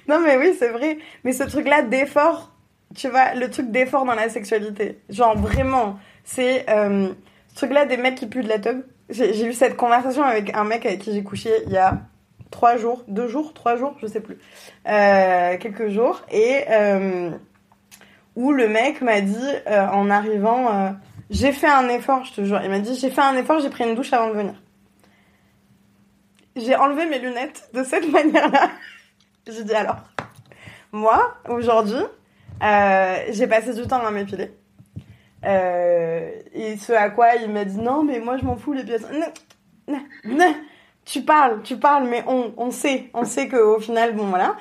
[0.08, 0.98] Non, mais oui, c'est vrai.
[1.24, 2.52] Mais ce truc-là d'effort,
[2.96, 4.98] tu vois, le truc d'effort dans la sexualité.
[5.08, 7.12] Genre, vraiment, c'est euh,
[7.48, 8.84] ce truc-là des mecs qui puent de la teub.
[9.10, 11.98] J'ai eu cette conversation avec un mec avec qui j'ai couché il y a
[12.50, 14.38] trois jours, deux jours, trois jours, je sais plus,
[14.88, 17.30] euh, quelques jours, et euh,
[18.36, 19.36] où le mec m'a dit
[19.66, 20.94] euh, en arrivant,
[21.30, 23.70] j'ai fait un effort, je te jure, il m'a dit j'ai fait un effort, j'ai
[23.70, 24.54] pris une douche avant de venir.
[26.56, 28.70] J'ai enlevé mes lunettes de cette manière-là.
[29.46, 29.98] J'ai dit alors,
[30.92, 32.02] moi, aujourd'hui,
[32.60, 34.52] j'ai passé du temps à m'épiler.
[35.44, 38.84] Euh, et ce à quoi il m'a dit non, mais moi je m'en fous les
[38.84, 39.06] pièces.
[39.12, 39.26] Non,
[39.88, 40.54] non, non.
[41.04, 44.56] Tu parles, tu parles, mais on, on sait, on sait qu'au final, bon voilà.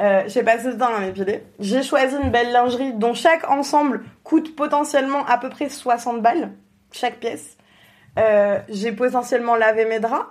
[0.00, 1.44] Euh, j'ai passé du temps à m'épiler.
[1.60, 6.52] J'ai choisi une belle lingerie dont chaque ensemble coûte potentiellement à peu près 60 balles,
[6.92, 7.56] chaque pièce.
[8.18, 10.26] Euh, j'ai potentiellement lavé mes draps.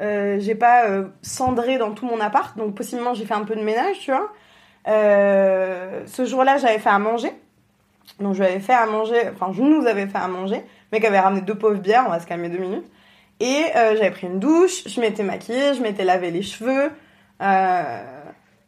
[0.00, 3.54] Euh, j'ai pas euh, cendré dans tout mon appart, donc possiblement j'ai fait un peu
[3.54, 4.32] de ménage, tu vois.
[4.88, 7.32] Euh, ce jour-là, j'avais fait à manger.
[8.20, 10.56] Donc je lui avais fait à manger, enfin je nous avais fait à manger.
[10.56, 12.86] Le mec avait ramené deux pauvres bières, on va se calmer deux minutes.
[13.40, 16.90] Et euh, j'avais pris une douche, je m'étais maquillée, je m'étais lavé les cheveux.
[17.42, 18.04] Euh,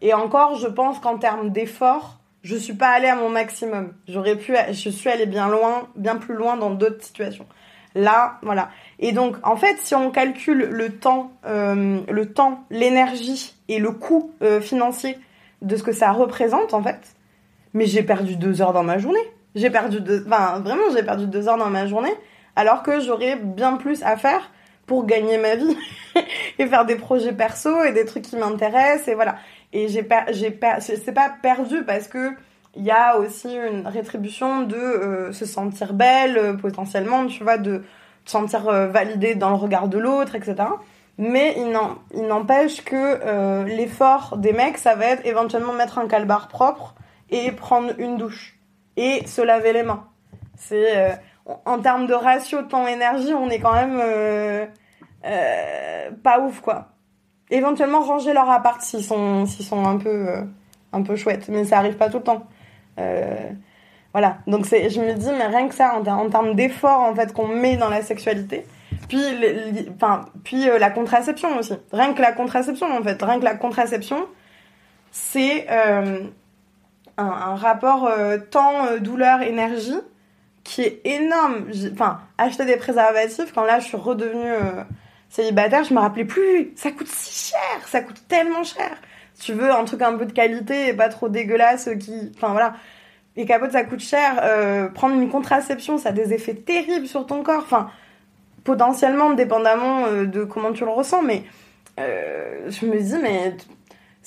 [0.03, 3.93] et encore, je pense qu'en termes d'effort, je suis pas allée à mon maximum.
[4.09, 7.47] J'aurais pu, je suis allée bien loin, bien plus loin dans d'autres situations.
[7.97, 8.69] Là, voilà.
[8.99, 13.91] Et donc, en fait, si on calcule le temps, euh, le temps, l'énergie et le
[13.91, 15.19] coût euh, financier
[15.63, 17.16] de ce que ça représente, en fait,
[17.77, 19.21] mais j'ai perdu deux heures dans ma journée.
[19.55, 22.13] J'ai perdu deux, enfin, vraiment, j'ai perdu deux heures dans ma journée,
[22.57, 24.51] alors que j'aurais bien plus à faire
[24.87, 25.77] pour gagner ma vie
[26.59, 29.37] et faire des projets perso et des trucs qui m'intéressent et voilà.
[29.75, 32.31] Et j'ai per- j'ai per- c'est pas perdu parce que
[32.77, 37.59] il y a aussi une rétribution de euh, se sentir belle euh, potentiellement, tu vois,
[37.59, 37.83] de
[38.25, 40.55] se sentir euh, validée dans le regard de l'autre, etc.
[41.19, 46.49] Mais il n'empêche que euh, l'effort des mecs, ça va être éventuellement mettre un calbar
[46.49, 46.95] propre
[47.31, 48.59] et prendre une douche
[48.97, 50.05] et se laver les mains.
[50.57, 51.11] C'est euh,
[51.65, 54.67] en- termes de ratio temps-énergie, on est quand même euh,
[55.25, 56.89] euh, pas ouf quoi.
[57.51, 60.29] Éventuellement ranger leur appart s'ils sont s'ils sont un peu
[60.93, 62.47] un peu chouettes, mais ça arrive pas tout le temps.
[64.13, 67.01] Voilà, donc c'est, je me dis, mais rien que ça, en, ter- en termes d'effort
[67.01, 68.67] en fait qu'on met dans la sexualité,
[69.11, 69.21] puis,
[69.95, 71.75] enfin, puis la contraception aussi.
[71.93, 74.25] Rien que la contraception en fait, rien que la contraception,
[75.11, 75.67] c'est
[77.19, 79.99] un, rapport euh, temps, euh, douleur, énergie
[80.65, 81.67] qui est énorme.
[81.93, 84.83] Enfin, acheter des préservatifs, quand là je suis redevenue euh,
[85.31, 86.73] célibataire, je me rappelais plus.
[86.77, 88.91] Ça coûte si cher, ça coûte tellement cher.
[89.41, 92.75] Tu veux un truc un peu de qualité et pas trop dégueulasse, qui, enfin voilà.
[93.37, 94.91] Et capote, ça coûte cher.
[94.95, 97.63] Prendre une contraception, ça a des effets terribles sur ton corps.
[97.63, 97.91] Enfin,
[98.65, 101.45] potentiellement, dépendamment de comment tu le ressens, mais
[101.99, 103.55] je me dis, mais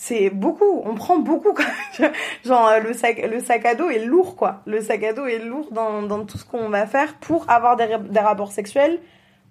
[0.02, 0.82] c'est beaucoup.
[0.86, 1.54] On prend beaucoup.
[1.54, 1.66] Quoi.
[2.46, 4.62] Genre, euh, le sac, le sac à dos est lourd, quoi.
[4.66, 7.76] Le sac à dos est lourd dans, dans tout ce qu'on va faire pour avoir
[7.76, 9.00] des, des rapports sexuels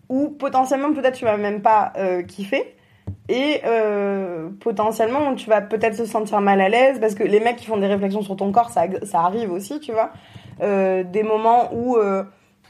[0.08, 2.74] où potentiellement, peut-être, tu vas même pas euh, kiffer.
[3.28, 7.56] Et euh, potentiellement, tu vas peut-être se sentir mal à l'aise parce que les mecs
[7.56, 10.12] qui font des réflexions sur ton corps, ça, ça arrive aussi, tu vois.
[10.62, 11.98] Euh, des moments où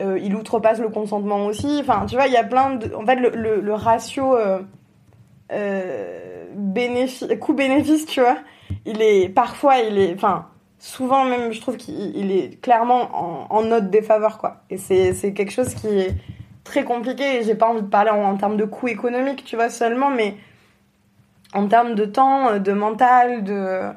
[0.01, 1.79] il outrepasse le consentement aussi.
[1.81, 2.93] Enfin, tu vois, il y a plein de.
[2.93, 4.37] En fait, le, le ratio
[5.53, 8.38] euh, bénéfice, coût-bénéfice, tu vois,
[8.86, 10.14] il est parfois, il est.
[10.14, 10.46] Enfin,
[10.78, 14.62] souvent même, je trouve qu'il il est clairement en, en note défaveur, quoi.
[14.70, 16.14] Et c'est quelque chose qui est
[16.64, 19.70] très compliqué et j'ai pas envie de parler en, termes de coût économique, tu vois,
[19.70, 20.36] seulement, mais
[21.55, 23.88] en termes de temps, euh, de mental, de.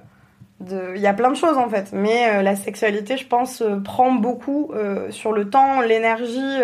[0.61, 3.61] de- Il y a plein de choses en fait, mais euh, la sexualité, je pense,
[3.61, 6.61] euh, prend beaucoup euh, sur le temps, l'énergie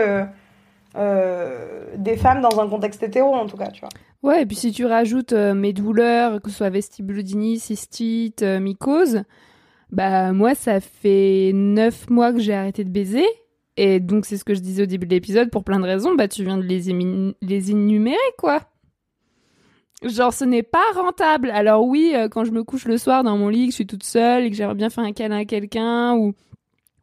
[1.95, 3.89] des femmes dans un contexte hétéro en tout cas, tu vois.
[4.23, 8.59] Ouais, et puis si tu rajoutes euh, mes douleurs, que ce soit vestibulodynie, cystite, euh,
[8.59, 9.23] mycose,
[9.91, 13.25] bah moi ça fait neuf mois que j'ai arrêté de baiser.
[13.77, 16.15] Et donc c'est ce que je disais au début de l'épisode, pour plein de raisons,
[16.15, 16.89] bah tu viens de les,
[17.71, 18.61] énumérer, quoi.
[20.03, 21.51] Genre, ce n'est pas rentable.
[21.51, 23.87] Alors oui, euh, quand je me couche le soir dans mon lit, que je suis
[23.87, 26.33] toute seule et que j'aimerais bien faire un câlin à quelqu'un ou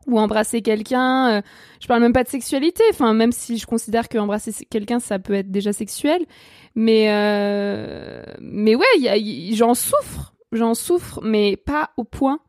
[0.07, 1.41] ou embrasser quelqu'un,
[1.81, 2.83] je parle même pas de sexualité.
[2.91, 6.27] Enfin, même si je considère que embrasser quelqu'un, ça peut être déjà sexuel.
[6.75, 12.41] Mais euh, mais ouais, j'en souffre, j'en souffre, mais pas au point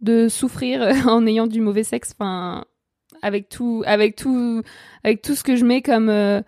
[0.00, 2.14] de souffrir en ayant du mauvais sexe.
[2.18, 2.64] Enfin,
[3.22, 4.62] avec tout, avec tout,
[5.04, 6.40] avec tout ce que je mets comme euh,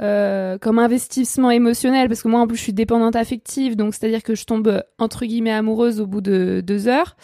[0.00, 4.22] euh, comme investissement émotionnel, parce que moi en plus je suis dépendante affective, donc c'est-à-dire
[4.22, 7.16] que je tombe entre guillemets amoureuse au bout de deux heures.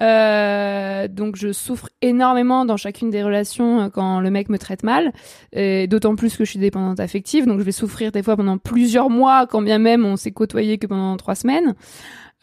[0.00, 4.82] Euh, donc je souffre énormément dans chacune des relations euh, quand le mec me traite
[4.82, 5.12] mal,
[5.52, 8.58] et d'autant plus que je suis dépendante affective, donc je vais souffrir des fois pendant
[8.58, 11.74] plusieurs mois, quand bien même on s'est côtoyé que pendant trois semaines.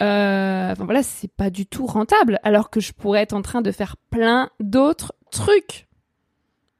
[0.01, 3.61] Euh, enfin voilà, c'est pas du tout rentable, alors que je pourrais être en train
[3.61, 5.88] de faire plein d'autres trucs.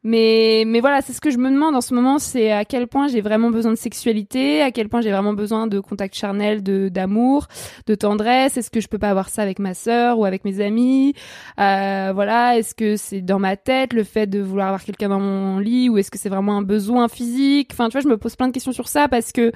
[0.03, 2.87] Mais, mais voilà, c'est ce que je me demande en ce moment, c'est à quel
[2.87, 6.63] point j'ai vraiment besoin de sexualité, à quel point j'ai vraiment besoin de contact charnel,
[6.63, 7.47] de d'amour,
[7.85, 8.55] de tendresse.
[8.55, 11.15] Est-ce que je peux pas avoir ça avec ma sœur ou avec mes amis?
[11.59, 15.19] Euh, Voilà, est-ce que c'est dans ma tête le fait de vouloir avoir quelqu'un dans
[15.19, 17.71] mon lit ou est-ce que c'est vraiment un besoin physique?
[17.73, 19.51] Enfin, tu vois, je me pose plein de questions sur ça parce que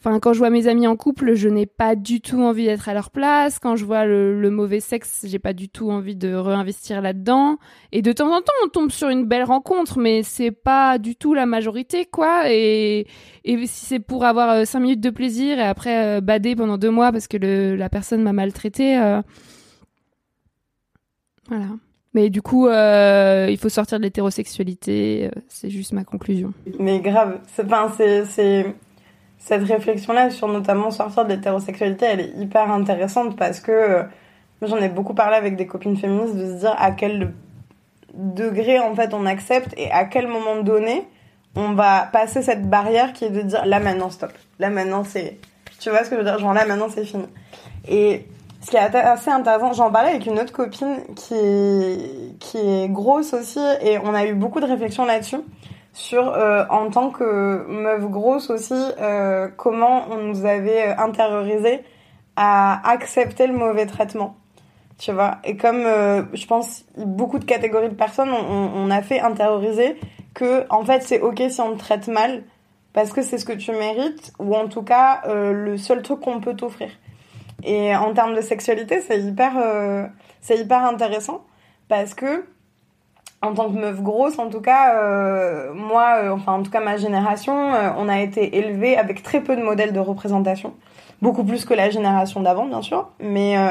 [0.00, 2.88] Enfin, quand je vois mes amis en couple, je n'ai pas du tout envie d'être
[2.88, 3.58] à leur place.
[3.58, 7.58] Quand je vois le, mauvais sexe, j'ai pas du tout envie de réinvestir là-dedans.
[7.90, 11.16] Et de temps en temps, on tombe sur une belle rencontre, mais c'est pas du
[11.16, 12.44] tout la majorité, quoi.
[12.48, 13.08] Et,
[13.44, 16.78] et si c'est pour avoir euh, cinq minutes de plaisir et après euh, bader pendant
[16.78, 19.20] deux mois parce que le, la personne m'a maltraité, euh,
[21.48, 21.66] voilà.
[22.14, 25.30] Mais du coup, euh, il faut sortir de l'hétérosexualité.
[25.48, 26.52] C'est juste ma conclusion.
[26.78, 28.74] Mais grave, c'est, enfin, c'est,
[29.38, 34.02] cette réflexion-là sur notamment sortir de l'hétérosexualité, elle est hyper intéressante parce que euh,
[34.62, 37.32] j'en ai beaucoup parlé avec des copines féministes de se dire à quel
[38.14, 41.06] degré en fait on accepte et à quel moment donné
[41.54, 45.38] on va passer cette barrière qui est de dire là maintenant stop, là maintenant c'est,
[45.78, 47.26] tu vois ce que je veux dire, genre là maintenant c'est fini.
[47.88, 48.26] Et
[48.60, 52.88] ce qui est assez intéressant, j'en parlais avec une autre copine qui est, qui est
[52.88, 55.40] grosse aussi et on a eu beaucoup de réflexions là-dessus
[55.98, 61.82] sur euh, en tant que meuf grosse aussi euh, comment on nous avait euh, intériorisé
[62.36, 64.36] à accepter le mauvais traitement.
[64.96, 65.38] Tu vois?
[65.44, 69.96] Et comme euh, je pense beaucoup de catégories de personnes on, on- a fait intérioriser
[70.34, 72.44] que en fait c'est ok si on te traite mal
[72.92, 76.20] parce que c'est ce que tu mérites ou en tout cas euh, le seul truc
[76.20, 76.90] qu'on peut t'offrir.
[77.64, 80.06] Et en termes de sexualité c'est hyper euh,
[80.40, 81.42] c'est hyper intéressant
[81.88, 82.44] parce que
[83.40, 86.80] en tant que meuf grosse, en tout cas, euh, moi, euh, enfin en tout cas
[86.80, 90.74] ma génération, euh, on a été élevé avec très peu de modèles de représentation,
[91.22, 93.70] beaucoup plus que la génération d'avant, bien sûr, mais euh,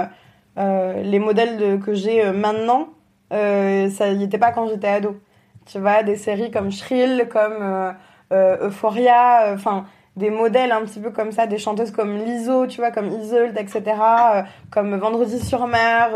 [0.57, 2.89] euh, les modèles que j'ai euh, maintenant,
[3.29, 5.19] ça y était pas quand j'étais ado.
[5.65, 7.93] Tu vois, des séries comme Shrill, comme
[8.31, 12.91] Euphoria, enfin des modèles un petit peu comme ça, des chanteuses comme Lizzo, tu vois,
[12.91, 13.83] comme Isolde, etc.,
[14.71, 16.11] comme Vendredi sur mer,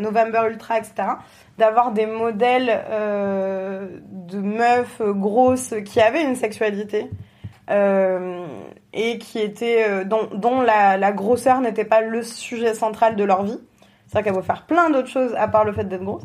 [0.00, 1.14] November Ultra, etc
[1.60, 7.10] d'avoir des modèles euh, de meufs grosses qui avaient une sexualité
[7.70, 8.46] euh,
[8.94, 13.24] et qui étaient euh, dont, dont la, la grosseur n'était pas le sujet central de
[13.24, 13.60] leur vie.
[14.06, 16.24] C'est vrai qu'elle veut faire plein d'autres choses à part le fait d'être grosse.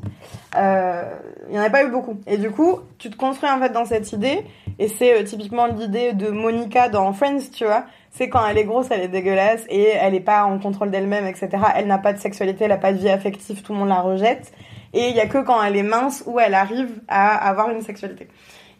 [0.55, 2.17] Il n'y en a pas eu beaucoup.
[2.25, 4.43] Et du coup, tu te construis en fait dans cette idée,
[4.79, 7.85] et c'est typiquement l'idée de Monica dans Friends, tu vois.
[8.09, 11.27] C'est quand elle est grosse, elle est dégueulasse, et elle est pas en contrôle d'elle-même,
[11.27, 11.49] etc.
[11.75, 14.01] Elle n'a pas de sexualité, elle n'a pas de vie affective, tout le monde la
[14.01, 14.51] rejette.
[14.95, 17.81] Et il y a que quand elle est mince où elle arrive à avoir une
[17.81, 18.29] sexualité.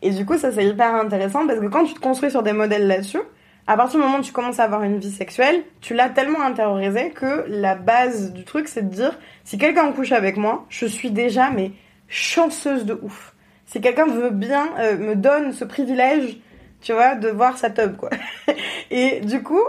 [0.02, 2.54] Et du coup, ça c'est hyper intéressant parce que quand tu te construis sur des
[2.54, 3.20] modèles là-dessus,
[3.68, 6.42] à partir du moment où tu commences à avoir une vie sexuelle, tu l'as tellement
[6.42, 10.86] intériorisé que la base du truc c'est de dire si quelqu'un couche avec moi, je
[10.86, 11.72] suis déjà mais
[12.08, 13.34] chanceuse de ouf.
[13.66, 16.38] Si quelqu'un veut bien euh, me donne ce privilège,
[16.82, 18.10] tu vois, de voir sa tub quoi.
[18.90, 19.64] Et du coup,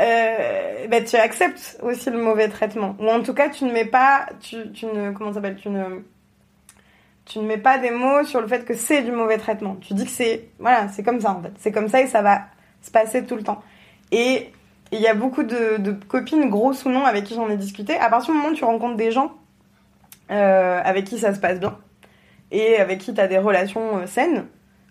[0.00, 2.96] euh, bah, tu acceptes aussi le mauvais traitement.
[2.98, 6.02] Ou en tout cas, tu ne mets pas, tu, tu ne, comment s'appelle, tu ne,
[7.24, 9.76] tu ne mets pas des mots sur le fait que c'est du mauvais traitement.
[9.76, 11.52] Tu dis que c'est, voilà, c'est comme ça en fait.
[11.58, 12.42] C'est comme ça et ça va
[12.82, 13.62] se passer tout le temps.
[14.12, 14.50] Et
[14.92, 17.96] il y a beaucoup de, de copines, grosses ou non, avec qui j'en ai discuté.
[17.98, 19.32] À partir du moment où tu rencontres des gens
[20.30, 21.78] euh, avec qui ça se passe bien
[22.50, 24.46] et avec qui tu as des relations euh, saines,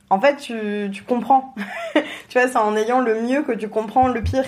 [0.10, 1.56] en fait, tu, tu comprends.
[1.94, 4.46] tu vois, c'est en ayant le mieux que tu comprends le pire.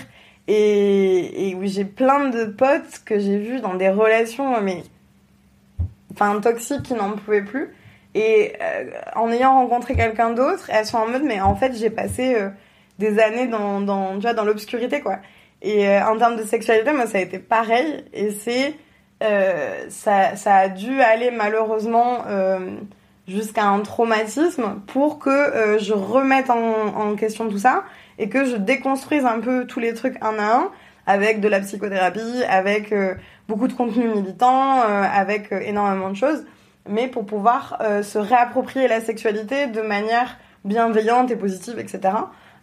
[0.47, 4.83] Et, et oui, j'ai plein de potes que j'ai vus dans des relations, mais
[6.11, 7.73] enfin toxiques qui n'en pouvaient plus.
[8.13, 11.89] Et euh, en ayant rencontré quelqu'un d'autre, elles sont en mode, mais en fait, j'ai
[11.89, 12.49] passé euh,
[12.99, 15.17] des années dans, dans, tu vois, dans l'obscurité, quoi.
[15.61, 18.05] Et euh, en termes de sexualité, moi, ça a été pareil.
[18.13, 18.75] Et c'est,
[19.23, 22.77] euh, ça, ça a dû aller malheureusement euh,
[23.27, 27.83] jusqu'à un traumatisme pour que euh, je remette en, en question tout ça
[28.17, 30.71] et que je déconstruise un peu tous les trucs un à un
[31.07, 33.13] avec de la psychothérapie, avec euh,
[33.47, 36.45] beaucoup de contenu militant, euh, avec euh, énormément de choses,
[36.87, 42.13] mais pour pouvoir se réapproprier la sexualité de manière bienveillante et positive, etc.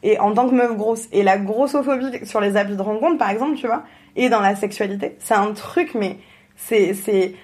[0.05, 1.09] Et en tant que meuf grosse.
[1.11, 3.83] Et la grossophobie sur les applis de rencontre, par exemple, tu vois,
[4.15, 6.19] et dans la sexualité, c'est un truc, mais
[6.55, 7.35] c'est c'est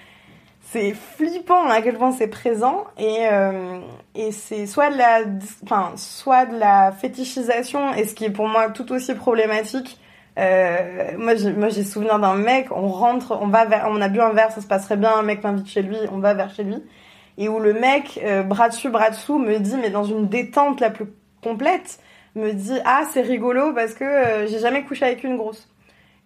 [0.71, 3.79] c'est flippant à quel point c'est présent et euh,
[4.13, 5.21] et c'est soit de la
[5.63, 9.99] enfin soit de la fétichisation et ce qui est pour moi tout aussi problématique
[10.37, 14.31] euh, moi j'ai souvenir d'un mec on rentre on va vers on a bu un
[14.31, 16.83] verre ça se passerait bien un mec m'invite chez lui on va vers chez lui
[17.39, 20.81] et où le mec euh, bras dessus bras dessous me dit mais dans une détente
[20.81, 21.07] la plus
[21.41, 21.99] complète
[22.35, 25.67] me dit ah c'est rigolo parce que j'ai jamais couché avec une grosse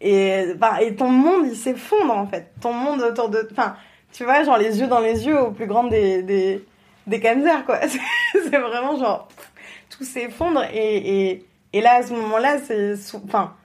[0.04, 2.52] et bah, et ton monde il s'effondre en fait.
[2.60, 3.76] Ton monde autour de enfin
[4.14, 6.64] tu vois genre les yeux dans les yeux au plus grand des des
[7.07, 7.80] des canzers quoi
[8.32, 9.28] c'est vraiment genre
[9.89, 12.95] tout s'effondre et, et et là à ce moment là c'est
[13.26, 13.55] enfin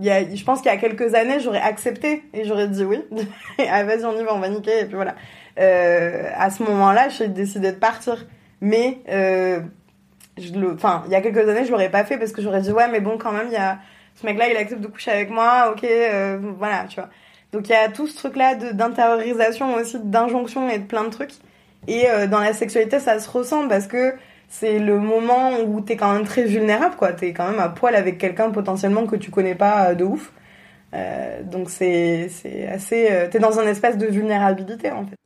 [0.00, 3.02] je pense qu'il y a quelques années, j'aurais accepté et j'aurais dit oui.
[3.70, 4.80] ah, vas-y, on y va, on va niquer.
[4.80, 5.14] Et puis voilà.
[5.58, 8.26] Euh, à ce moment-là, j'ai décidé de partir.
[8.60, 9.60] Mais, euh,
[10.74, 12.88] enfin, il y a quelques années, je l'aurais pas fait parce que j'aurais dit ouais,
[12.88, 13.78] mais bon, quand même, il y a
[14.14, 15.72] ce mec-là, il accepte de coucher avec moi.
[15.72, 17.08] Ok, euh, voilà, tu vois.
[17.52, 21.32] Donc il y a tout ce truc-là d'intériorisation aussi, d'injonction et de plein de trucs.
[21.86, 24.14] Et euh, dans la sexualité, ça se ressent parce que
[24.48, 27.12] c'est le moment où t'es quand même très vulnérable, quoi.
[27.12, 30.32] T'es quand même à poil avec quelqu'un potentiellement que tu connais pas euh, de ouf.
[30.94, 33.08] Euh, donc c'est c'est assez.
[33.10, 35.16] euh, t'es dans un espace de vulnérabilité en fait.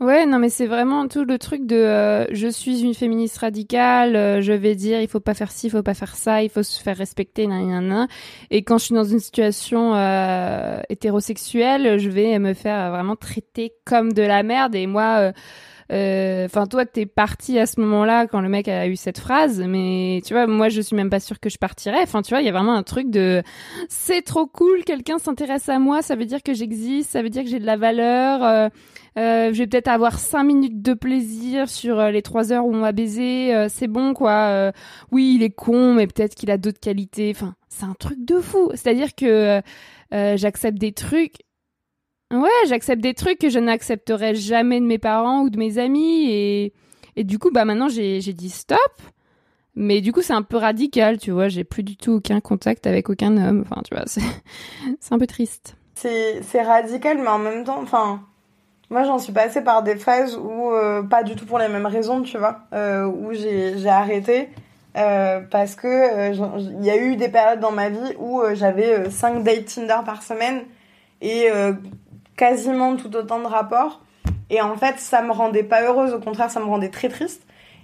[0.00, 4.14] Ouais, non, mais c'est vraiment tout le truc de euh, je suis une féministe radicale,
[4.14, 6.50] euh, je vais dire il faut pas faire ci, il faut pas faire ça, il
[6.50, 8.08] faut se faire respecter, nan, nan, nan.
[8.50, 13.72] Et quand je suis dans une situation euh, hétérosexuelle, je vais me faire vraiment traiter
[13.84, 14.76] comme de la merde.
[14.76, 15.32] Et moi,
[15.90, 19.60] euh, enfin toi, t'es parti à ce moment-là quand le mec a eu cette phrase,
[19.66, 22.02] mais tu vois, moi, je suis même pas sûre que je partirais.
[22.04, 23.42] Enfin, tu vois, il y a vraiment un truc de
[23.88, 27.42] c'est trop cool, quelqu'un s'intéresse à moi, ça veut dire que j'existe, ça veut dire
[27.42, 28.70] que j'ai de la valeur.
[29.18, 32.74] Euh, je vais peut-être avoir cinq minutes de plaisir sur euh, les trois heures où
[32.74, 33.54] on va baiser.
[33.54, 34.72] euh, c'est bon, quoi.
[35.10, 37.32] Oui, il est con, mais peut-être qu'il a d'autres qualités.
[37.34, 38.70] Enfin, c'est un truc de fou.
[38.74, 39.60] C'est-à-dire que
[40.12, 41.36] j'accepte des trucs.
[42.32, 46.30] Ouais, j'accepte des trucs que je n'accepterais jamais de mes parents ou de mes amis.
[46.30, 46.72] Et,
[47.16, 48.78] et du coup, bah maintenant, j'ai dit stop.
[49.74, 51.48] Mais du coup, c'est un peu radical, tu vois.
[51.48, 53.64] J'ai plus du tout aucun contact avec aucun homme.
[53.64, 54.20] Enfin, tu vois, c'est
[55.10, 55.76] un peu triste.
[55.94, 58.22] C'est c'est radical, mais en même temps, enfin.
[58.90, 61.86] Moi, j'en suis passée par des phases où, euh, pas du tout pour les mêmes
[61.86, 64.48] raisons, tu vois, euh, où j'ai arrêté
[64.96, 66.48] euh, parce que euh,
[66.80, 69.98] il y a eu des périodes dans ma vie où euh, j'avais 5 dates Tinder
[70.06, 70.62] par semaine
[71.20, 71.72] et euh,
[72.36, 74.00] quasiment tout autant de rapports.
[74.50, 77.42] Et en fait, ça me rendait pas heureuse, au contraire, ça me rendait très triste.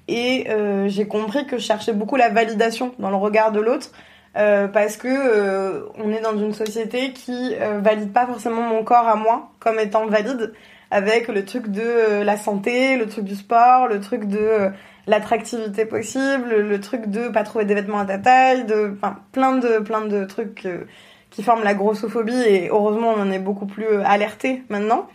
[0.08, 3.90] Et euh, j'ai compris que je cherchais beaucoup la validation dans le regard de l'autre.
[4.36, 8.82] euh, parce que euh, on est dans une société qui euh, valide pas forcément mon
[8.82, 10.52] corps à moi comme étant valide
[10.94, 14.70] avec le truc de euh, la santé, le truc du sport, le truc de euh,
[15.08, 19.56] l'attractivité possible, le truc de pas trouver des vêtements à ta taille, de enfin plein
[19.56, 20.84] de plein de trucs euh,
[21.30, 25.08] qui forment la grossophobie et heureusement on en est beaucoup plus alerté maintenant.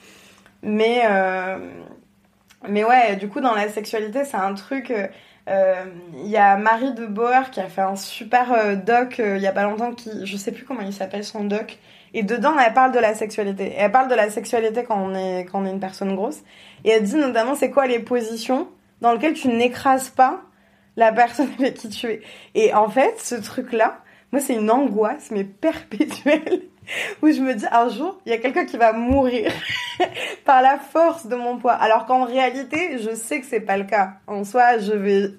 [0.64, 1.04] Mais
[2.68, 4.94] mais ouais, du coup dans la sexualité c'est un truc.
[5.50, 9.20] Euh, euh, Il y a Marie de Boer qui a fait un super euh, doc
[9.20, 11.80] euh, il y a pas longtemps qui je sais plus comment il s'appelle son doc
[12.14, 13.74] et dedans, elle parle de la sexualité.
[13.78, 16.40] Elle parle de la sexualité quand on est, quand on est une personne grosse.
[16.84, 18.68] Et elle dit notamment c'est quoi les positions
[19.02, 20.42] dans lesquelles tu n'écrases pas
[20.98, 22.22] la personne avec qui tu es?
[22.56, 24.00] Et en fait, ce truc-là,
[24.32, 26.62] moi, c'est une angoisse, mais perpétuelle,
[27.22, 29.52] où je me dis un jour, il y a quelqu'un qui va mourir
[30.46, 31.74] par la force de mon poids.
[31.74, 34.14] Alors qu'en réalité, je sais que c'est pas le cas.
[34.28, 35.32] En soi, je vais,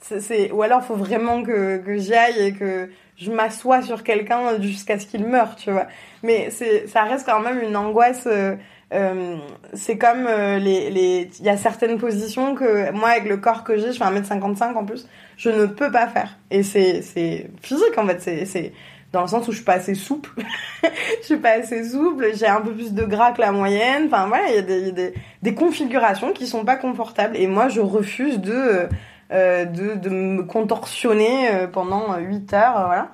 [0.00, 4.60] c'est, ou alors faut vraiment que, que j'y aille et que je m'assois sur quelqu'un
[4.60, 5.86] jusqu'à ce qu'il meure, tu vois.
[6.22, 8.26] Mais c'est, ça reste quand même une angoisse.
[8.26, 8.54] euh,
[8.94, 9.36] euh,
[9.74, 13.62] c'est comme euh, les, les, il y a certaines positions que moi avec le corps
[13.62, 15.06] que j'ai, je fais 1m55 en plus,
[15.36, 16.38] je ne peux pas faire.
[16.50, 18.46] Et c'est, c'est physique en fait.
[18.46, 18.72] C'est
[19.12, 20.30] dans le sens où je suis pas assez souple.
[21.20, 22.30] je suis pas assez souple.
[22.34, 24.06] J'ai un peu plus de gras que la moyenne.
[24.06, 27.36] Enfin voilà, il y a des, des, des configurations qui sont pas confortables.
[27.36, 28.88] Et moi, je refuse de
[29.30, 33.10] euh, de, de me contorsionner euh, pendant 8 heures, voilà.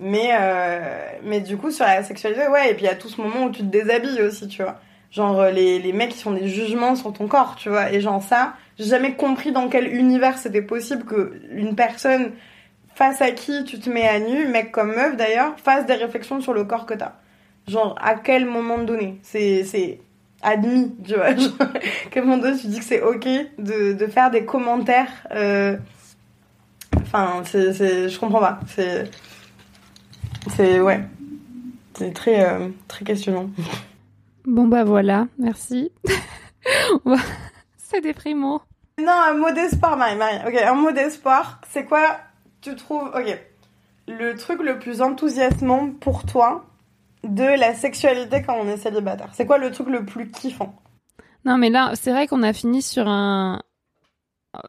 [0.00, 0.80] Mais, euh,
[1.22, 3.44] mais du coup, sur la sexualité, ouais, et puis il y a tout ce moment
[3.44, 4.80] où tu te déshabilles aussi, tu vois.
[5.10, 7.92] Genre, euh, les, les mecs qui font des jugements sur ton corps, tu vois.
[7.92, 12.32] Et genre, ça, j'ai jamais compris dans quel univers c'était possible que une personne
[13.00, 16.42] face à qui tu te mets à nu, mec comme meuf d'ailleurs, fasse des réflexions
[16.42, 17.14] sur le corps que t'as.
[17.66, 20.00] Genre, à quel moment donné C'est,
[20.42, 21.34] admis, tu vois.
[21.36, 23.26] Genre, à quel moment donné tu dis que c'est ok
[23.58, 25.10] de, de faire des commentaires.
[25.34, 25.76] euh,
[27.00, 28.60] Enfin, c'est, c'est, je comprends pas.
[28.66, 29.10] C'est,
[30.56, 31.00] C'est ouais,
[31.94, 33.50] c'est très euh, très questionnant.
[34.46, 35.92] Bon bah voilà, merci.
[37.76, 38.62] C'est déprimant.
[38.98, 40.38] Non, un mot d'espoir, Marie, Marie.
[40.46, 42.18] Ok, un mot d'espoir, c'est quoi
[42.60, 43.40] Tu trouves, ok,
[44.06, 46.64] le truc le plus enthousiasmant pour toi
[47.24, 50.74] de la sexualité quand on est célibataire C'est quoi le truc le plus kiffant?
[51.44, 53.62] Non mais là, c'est vrai qu'on a fini sur un...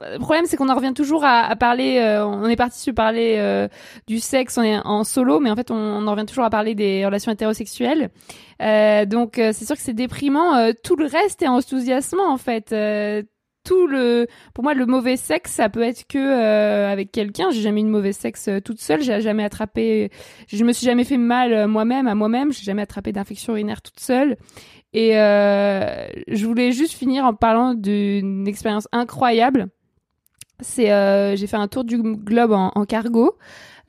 [0.02, 1.98] Le problème, c'est qu'on en revient toujours à, parler.
[1.98, 3.68] euh, on est parti sur parler euh,
[4.06, 6.76] du sexe en, en solo, mais en fait, on, on en revient toujours à parler
[6.76, 8.12] des relations hétérosexuelles.
[8.62, 10.72] Euh, donc, c'est sûr que c'est déprimant.
[10.84, 12.72] Tout le reste est enthousiasmant, en fait.
[13.62, 17.52] Euh, tout le, pour moi, le mauvais sexe, ça peut être que euh, avec quelqu'un.
[17.52, 19.02] J'ai jamais eu de mauvais sexe euh, toute seule.
[19.02, 20.12] J'ai jamais attrapé.
[20.48, 22.52] Je me suis jamais fait mal euh, moi-même à moi-même.
[22.52, 24.38] J'ai jamais attrapé d'infection urinaire toute seule.
[24.94, 29.68] Et euh, je voulais juste finir en parlant d'une expérience incroyable.
[30.60, 33.38] C'est, euh, j'ai fait un tour du globe en, cargo.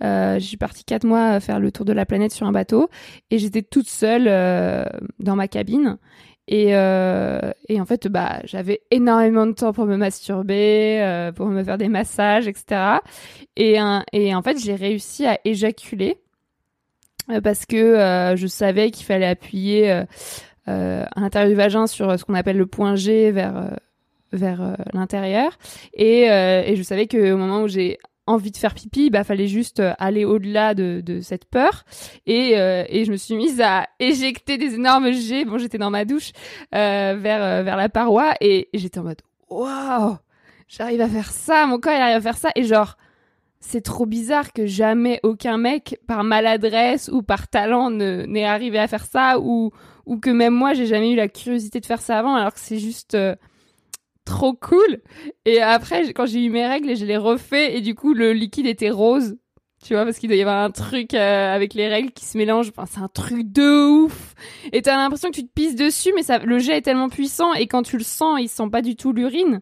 [0.03, 2.89] Euh, je suis partie quatre mois faire le tour de la planète sur un bateau
[3.31, 4.85] et j'étais toute seule euh,
[5.21, 5.99] dans ma cabine.
[6.49, 7.39] Et, euh,
[7.69, 11.79] et en fait, bah, j'avais énormément de temps pour me masturber, euh, pour me faire
[11.79, 13.01] des massages, etc.
[13.57, 16.19] Et, un- et en fait, j'ai réussi à éjaculer
[17.31, 19.91] euh, parce que euh, je savais qu'il fallait appuyer
[20.69, 23.71] euh, à l'intérieur du vagin sur ce qu'on appelle le point G vers
[24.33, 25.59] vers l'intérieur
[25.93, 29.49] et, et je savais que au moment où j'ai envie de faire pipi bah fallait
[29.49, 31.85] juste euh, aller au-delà de, de cette peur.
[32.27, 35.45] Et, euh, et je me suis mise à éjecter des énormes jets.
[35.45, 36.33] Bon j'étais dans ma douche
[36.75, 40.17] euh, vers euh, vers la paroi et, j'étais en mode waouh
[40.69, 42.51] j'arrive à faire ça mon corps il arrive à faire ça.
[42.57, 42.97] Et genre
[43.63, 48.79] c'est trop bizarre que jamais aucun mec, par maladresse ou par talent, ne- n'ait arrivé
[48.79, 49.71] à faire ça, ou,
[50.05, 52.59] ou que même moi, j'ai jamais eu la curiosité de faire ça avant, alors que
[52.59, 53.37] c'est juste euh,
[54.25, 55.01] trop cool.
[55.45, 58.67] Et après, quand j'ai eu mes règles, je l'ai refait, et du coup, le liquide
[58.67, 59.37] était rose.
[59.85, 62.39] Tu vois, parce qu'il doit y avoir un truc euh, avec les règles qui se
[62.39, 62.71] mélangent.
[62.77, 64.35] Enfin, c'est un truc de ouf.
[64.73, 67.53] Et t'as l'impression que tu te pisses dessus, mais ça, le jet est tellement puissant,
[67.55, 69.61] et quand tu le sens, il sent pas du tout l'urine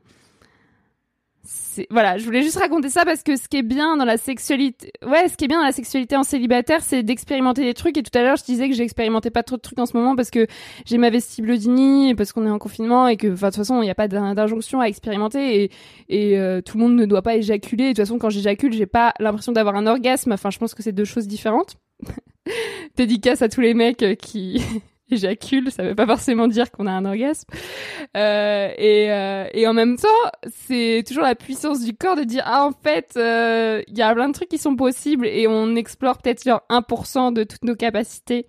[1.90, 4.92] voilà, je voulais juste raconter ça parce que ce qui est bien dans la sexualité,
[5.06, 7.96] ouais, ce qui est bien dans la sexualité en célibataire, c'est d'expérimenter des trucs.
[7.98, 10.16] Et tout à l'heure, je disais que j'expérimentais pas trop de trucs en ce moment
[10.16, 10.46] parce que
[10.86, 13.84] j'ai ma vestibulodynie, parce qu'on est en confinement et que, enfin, de toute façon, il
[13.86, 15.70] n'y a pas d'in- d'injonction à expérimenter et,
[16.08, 17.84] et euh, tout le monde ne doit pas éjaculer.
[17.84, 20.32] Et de toute façon, quand j'éjacule, j'ai pas l'impression d'avoir un orgasme.
[20.32, 21.76] Enfin, je pense que c'est deux choses différentes.
[22.96, 24.62] Dédicace à tous les mecs euh, qui
[25.10, 27.48] éjaculent, ça veut pas forcément dire qu'on a un orgasme.
[28.16, 30.08] Euh, et, euh, et en même temps,
[30.66, 34.14] c'est toujours la puissance du corps de dire ah en fait, euh, il y a
[34.14, 37.76] plein de trucs qui sont possibles et on explore peut-être genre 1% de toutes nos
[37.76, 38.46] capacités.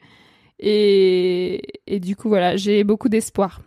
[0.59, 3.61] Et, et du coup voilà, j'ai beaucoup d'espoir.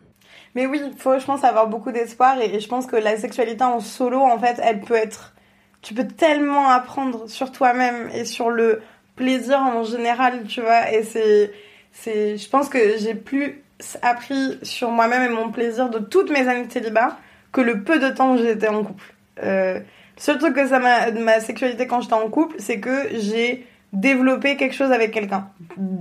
[0.55, 3.17] Mais oui, il faut, je pense, avoir beaucoup d'espoir et, et je pense que la
[3.17, 5.35] sexualité en solo, en fait, elle peut être.
[5.83, 8.81] Tu peux tellement apprendre sur toi-même et sur le
[9.17, 10.93] plaisir en général, tu vois.
[10.93, 11.53] Et c'est.
[11.95, 13.63] C'est je pense que j'ai plus
[14.03, 17.17] appris sur moi-même et mon plaisir de toutes mes années de célibat
[17.53, 19.15] que le peu de temps où j'étais en couple.
[19.43, 19.83] Euh, le
[20.21, 21.11] seul truc que ça m'a.
[21.11, 25.49] de ma sexualité quand j'étais en couple, c'est que j'ai développé quelque chose avec quelqu'un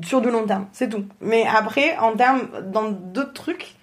[0.03, 1.05] sur du long terme, c'est tout.
[1.21, 2.49] Mais après, en termes.
[2.71, 3.75] dans d'autres trucs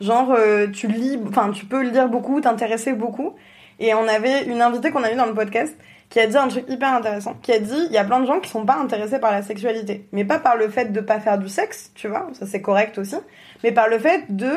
[0.00, 3.34] Genre, euh, tu lis, enfin, tu peux lire beaucoup, t'intéresser beaucoup.
[3.80, 5.76] Et on avait une invitée qu'on a eu dans le podcast
[6.10, 7.34] qui a dit un truc hyper intéressant.
[7.42, 9.42] Qui a dit, il y a plein de gens qui sont pas intéressés par la
[9.42, 10.08] sexualité.
[10.12, 12.98] Mais pas par le fait de pas faire du sexe, tu vois, ça c'est correct
[12.98, 13.16] aussi.
[13.62, 14.52] Mais par le fait de,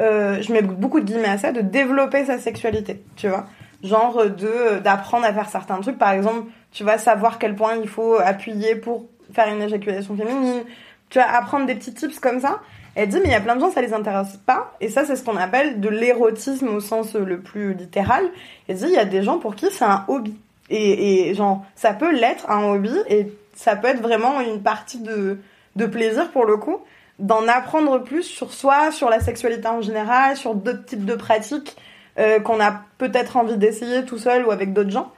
[0.00, 3.46] euh, je mets beaucoup de guillemets à ça, de développer sa sexualité, tu vois.
[3.84, 5.98] Genre de d'apprendre à faire certains trucs.
[5.98, 10.64] Par exemple, tu vas savoir quel point il faut appuyer pour faire une éjaculation féminine.
[11.10, 12.60] Tu vas apprendre des petits tips comme ça.
[12.96, 14.74] Elle dit, mais il y a plein de gens, ça les intéresse pas.
[14.80, 18.24] Et ça, c'est ce qu'on appelle de l'érotisme au sens le plus littéral.
[18.68, 20.34] Elle dit, il y a des gens pour qui c'est un hobby.
[20.70, 24.98] Et, et genre, ça peut l'être un hobby et ça peut être vraiment une partie
[24.98, 25.38] de,
[25.76, 26.78] de plaisir pour le coup,
[27.18, 31.76] d'en apprendre plus sur soi, sur la sexualité en général, sur d'autres types de pratiques
[32.18, 35.12] euh, qu'on a peut-être envie d'essayer tout seul ou avec d'autres gens.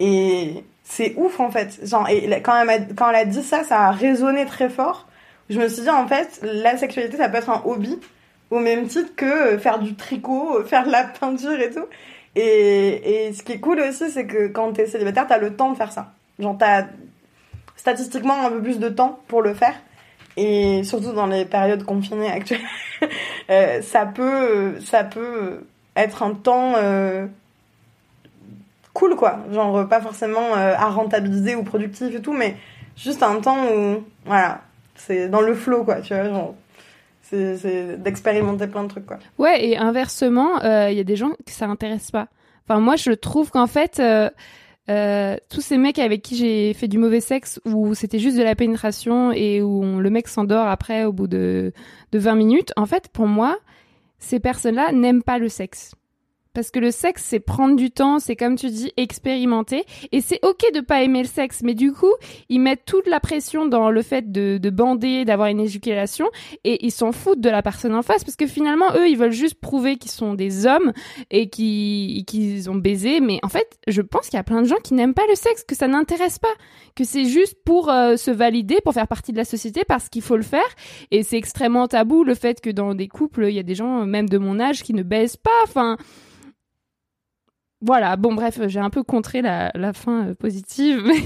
[0.00, 1.80] Et c'est ouf en fait.
[1.86, 5.06] Genre, et quand elle, m'a- quand elle a dit ça, ça a résonné très fort.
[5.50, 7.98] Je me suis dit en fait, la sexualité ça peut être un hobby
[8.50, 11.86] au même titre que euh, faire du tricot, euh, faire de la peinture et tout.
[12.34, 15.70] Et, et ce qui est cool aussi, c'est que quand t'es célibataire, t'as le temps
[15.70, 16.12] de faire ça.
[16.38, 16.86] Genre, t'as
[17.76, 19.74] statistiquement un peu plus de temps pour le faire.
[20.36, 22.60] Et surtout dans les périodes confinées actuelles,
[23.50, 27.26] euh, ça peut, ça peut être un temps euh,
[28.94, 29.40] cool, quoi.
[29.52, 32.56] Genre, pas forcément euh, à rentabiliser ou productif et tout, mais
[32.96, 34.62] juste un temps où, voilà,
[34.94, 36.54] c'est dans le flow, quoi, tu vois, genre.
[37.32, 39.18] C'est d'expérimenter plein de trucs, quoi.
[39.38, 42.28] Ouais, et inversement, euh, il y a des gens que ça intéresse pas.
[42.68, 44.28] Enfin, moi, je trouve qu'en fait, euh,
[44.90, 48.42] euh, tous ces mecs avec qui j'ai fait du mauvais sexe où c'était juste de
[48.42, 51.72] la pénétration et où on- le mec s'endort après au bout de,
[52.12, 53.56] de 20 minutes, en fait, pour moi,
[54.18, 55.94] ces personnes-là n'aiment pas le sexe.
[56.54, 59.84] Parce que le sexe, c'est prendre du temps, c'est comme tu dis, expérimenter.
[60.12, 62.12] Et c'est ok de pas aimer le sexe, mais du coup,
[62.50, 66.28] ils mettent toute la pression dans le fait de, de bander, d'avoir une éjaculation,
[66.64, 69.32] et ils s'en foutent de la personne en face, parce que finalement, eux, ils veulent
[69.32, 70.92] juste prouver qu'ils sont des hommes
[71.30, 73.20] et qu'ils qu'ils ont baisé.
[73.20, 75.34] Mais en fait, je pense qu'il y a plein de gens qui n'aiment pas le
[75.34, 76.52] sexe, que ça n'intéresse pas,
[76.94, 80.22] que c'est juste pour euh, se valider, pour faire partie de la société, parce qu'il
[80.22, 80.60] faut le faire.
[81.10, 84.04] Et c'est extrêmement tabou le fait que dans des couples, il y a des gens,
[84.04, 85.50] même de mon âge, qui ne baisent pas.
[85.64, 85.96] Enfin,
[87.82, 88.16] voilà.
[88.16, 91.20] Bon, bref, j'ai un peu contré la, la fin euh, positive, mais.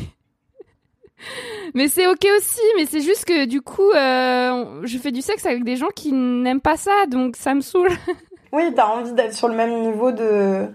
[1.75, 5.47] Mais c'est ok aussi, mais c'est juste que du coup, euh, je fais du sexe
[5.47, 7.89] avec des gens qui n'aiment pas ça, donc ça me saoule.
[8.53, 10.67] Oui, t'as envie d'être sur le même niveau de.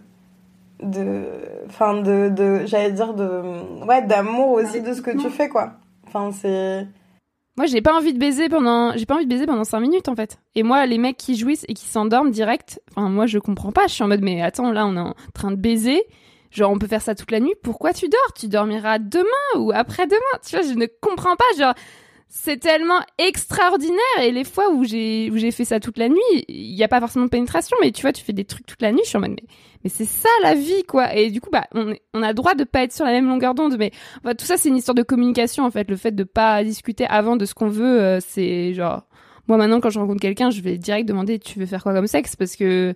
[0.84, 1.24] de.
[1.68, 2.30] Enfin, de.
[2.30, 3.86] de J'allais dire de.
[3.86, 5.74] Ouais, d'amour aussi de ce que tu fais, quoi.
[6.06, 6.86] Enfin, c'est.
[7.58, 10.08] Moi, j'ai pas envie de baiser pendant, j'ai pas envie de baiser pendant 5 minutes
[10.08, 10.40] en fait.
[10.56, 13.88] Et moi, les mecs qui jouissent et qui s'endorment direct, enfin moi je comprends pas.
[13.88, 16.02] Je suis en mode mais attends, là on est en train de baiser.
[16.50, 17.54] Genre on peut faire ça toute la nuit.
[17.62, 18.34] Pourquoi tu dors?
[18.38, 19.26] Tu dormiras demain
[19.58, 20.40] ou après-demain?
[20.48, 21.44] Tu vois, je ne comprends pas.
[21.58, 21.74] Genre
[22.34, 26.46] c'est tellement extraordinaire et les fois où j'ai où j'ai fait ça toute la nuit,
[26.48, 28.82] il y a pas forcément de pénétration, mais tu vois, tu fais des trucs toute
[28.82, 29.02] la nuit.
[29.04, 29.48] Je suis en mode mais
[29.84, 31.14] mais c'est ça la vie quoi.
[31.16, 33.28] Et du coup bah on est- on a droit de pas être sur la même
[33.28, 33.92] longueur d'onde, mais
[34.24, 35.90] Enfin, tout ça, c'est une histoire de communication, en fait.
[35.90, 39.04] Le fait de pas discuter avant de ce qu'on veut, euh, c'est genre...
[39.48, 42.08] Moi, maintenant, quand je rencontre quelqu'un, je vais direct demander «Tu veux faire quoi comme
[42.08, 42.94] sexe?» Parce que...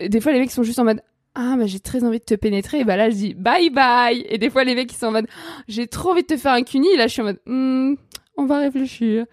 [0.00, 1.02] Des fois, les mecs sont juste en mode
[1.34, 4.24] «Ah, bah j'ai très envie de te pénétrer.» Et bah là, je dis «Bye bye!»
[4.28, 5.26] Et des fois, les mecs, ils sont en mode
[5.68, 7.94] «J'ai trop envie de te faire un cuni.» Et là, je suis en mode Hmm,
[8.36, 9.26] On va réfléchir.»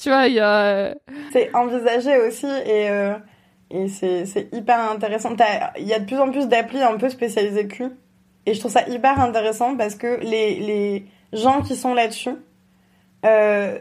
[0.00, 0.94] tu vois, il y a...
[1.32, 3.12] c'est envisagé aussi et, euh,
[3.72, 5.30] et c'est, hyper intéressant.
[5.78, 7.88] Il y a de plus en plus d'applis un peu spécialisées cul
[8.44, 12.36] et je trouve ça hyper intéressant parce que les, les gens qui sont là-dessus
[13.24, 13.78] euh,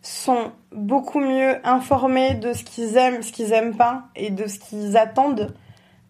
[0.00, 4.58] sont beaucoup mieux informés de ce qu'ils aiment, ce qu'ils aiment pas et de ce
[4.58, 5.54] qu'ils attendent.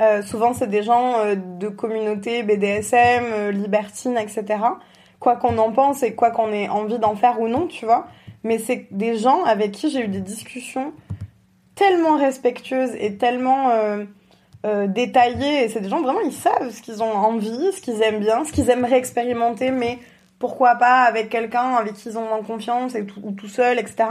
[0.03, 4.45] Euh, souvent, c'est des gens euh, de communautés BDSM, libertines, etc.
[5.21, 8.09] Quoi qu'on en pense et quoi qu'on ait envie d'en faire ou non, tu vois.
[8.45, 10.93] Mais c'est des gens avec qui j'ai eu des discussions
[11.75, 14.05] tellement respectueuses et tellement euh,
[14.65, 15.65] euh, détaillées.
[15.65, 18.45] Et c'est des gens vraiment, ils savent ce qu'ils ont envie, ce qu'ils aiment bien,
[18.45, 19.99] ce qu'ils aimeraient expérimenter, mais
[20.39, 24.09] pourquoi pas avec quelqu'un avec qui ils ont en confiance ou tout seul, etc.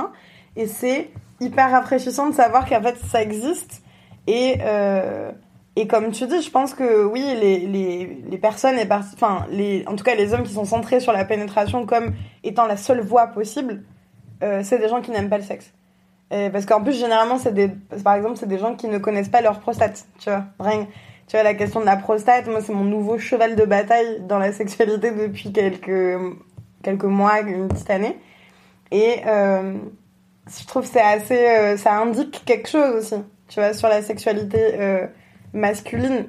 [0.55, 1.09] Et c'est
[1.39, 3.81] hyper rafraîchissant de savoir qu'en fait ça existe.
[4.27, 5.31] Et, euh,
[5.75, 9.45] et comme tu dis, je pense que oui, les, les, les personnes, et enfin,
[9.87, 12.13] en tout cas les hommes qui sont centrés sur la pénétration comme
[12.43, 13.83] étant la seule voie possible,
[14.43, 15.73] euh, c'est des gens qui n'aiment pas le sexe.
[16.31, 17.69] Et parce qu'en plus, généralement, c'est des,
[18.03, 20.45] par exemple, c'est des gens qui ne connaissent pas leur prostate, tu vois.
[20.59, 20.87] Rien,
[21.27, 24.39] tu vois, la question de la prostate, moi, c'est mon nouveau cheval de bataille dans
[24.39, 26.17] la sexualité depuis quelques,
[26.83, 28.17] quelques mois, une petite année.
[28.91, 29.75] Et euh,
[30.47, 34.01] je trouve que c'est assez, euh, ça indique quelque chose aussi, tu vois, sur la
[34.01, 35.07] sexualité euh,
[35.53, 36.27] masculine.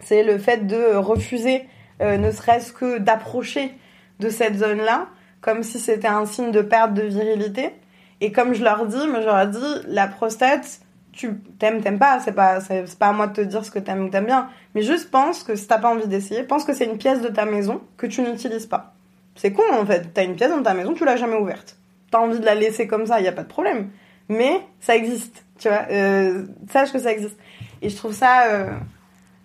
[0.00, 1.66] C'est le fait de refuser,
[2.00, 3.74] euh, ne serait-ce que d'approcher
[4.18, 5.08] de cette zone-là,
[5.40, 7.74] comme si c'était un signe de perte de virilité.
[8.20, 10.80] Et comme je leur dis, moi je leur dis, la prostate,
[11.12, 13.78] tu t'aimes, t'aimes pas, c'est pas, c'est pas à moi de te dire ce que
[13.78, 14.48] t'aimes ou t'aimes bien.
[14.74, 17.28] Mais juste pense que si t'as pas envie d'essayer, pense que c'est une pièce de
[17.28, 18.94] ta maison que tu n'utilises pas.
[19.34, 21.76] C'est con en fait, t'as une pièce dans ta maison, tu l'as jamais ouverte.
[22.10, 23.90] T'as envie de la laisser comme ça, y a pas de problème.
[24.28, 27.36] Mais ça existe, tu vois, euh, sache que ça existe.
[27.82, 28.70] Et je trouve ça, euh,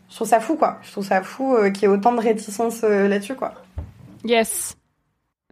[0.10, 0.80] je trouve ça fou quoi.
[0.84, 3.54] Je trouve ça fou euh, qu'il y ait autant de réticence là-dessus quoi.
[4.24, 4.76] Yes.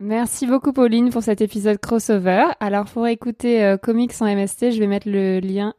[0.05, 2.47] Merci beaucoup Pauline pour cet épisode crossover.
[2.59, 5.73] Alors pour écouter euh, Comics en MST, je vais mettre le lien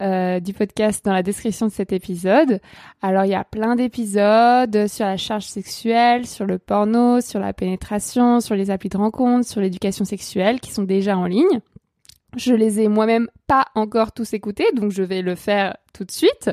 [0.00, 2.62] euh, du podcast dans la description de cet épisode.
[3.02, 7.52] Alors il y a plein d'épisodes sur la charge sexuelle, sur le porno, sur la
[7.52, 11.60] pénétration, sur les applis de rencontre, sur l'éducation sexuelle qui sont déjà en ligne.
[12.34, 16.10] Je les ai moi-même pas encore tous écoutés, donc je vais le faire tout de
[16.10, 16.50] suite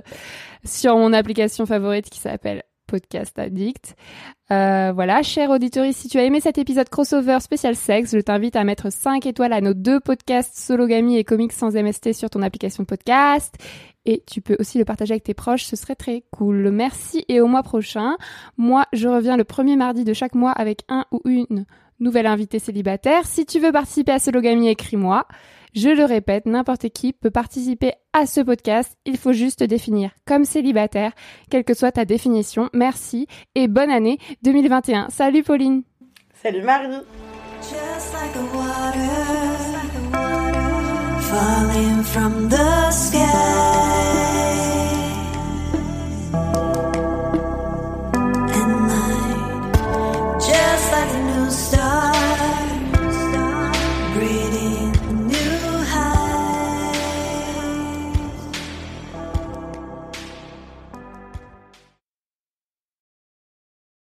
[0.65, 2.63] sur mon application favorite qui s'appelle
[2.93, 3.95] Podcast Addict.
[4.51, 8.55] Euh, voilà, cher auditeur, si tu as aimé cet épisode crossover spécial sexe, je t'invite
[8.55, 12.43] à mettre 5 étoiles à nos deux podcasts Sologamy et Comics sans MST sur ton
[12.43, 13.55] application podcast.
[14.05, 16.69] Et tu peux aussi le partager avec tes proches, ce serait très cool.
[16.69, 18.15] Merci et au mois prochain.
[18.57, 21.65] Moi, je reviens le premier mardi de chaque mois avec un ou une
[21.99, 23.25] nouvelle invitée célibataire.
[23.25, 25.25] Si tu veux participer à Sologamy, écris-moi.
[25.75, 28.95] Je le répète, n'importe qui peut participer à ce podcast.
[29.05, 31.13] Il faut juste te définir comme célibataire,
[31.49, 32.69] quelle que soit ta définition.
[32.73, 35.09] Merci et bonne année 2021.
[35.09, 35.83] Salut Pauline.
[36.43, 37.01] Salut Marie.
[37.61, 39.53] Just like the water
[41.21, 44.22] falling from the sky.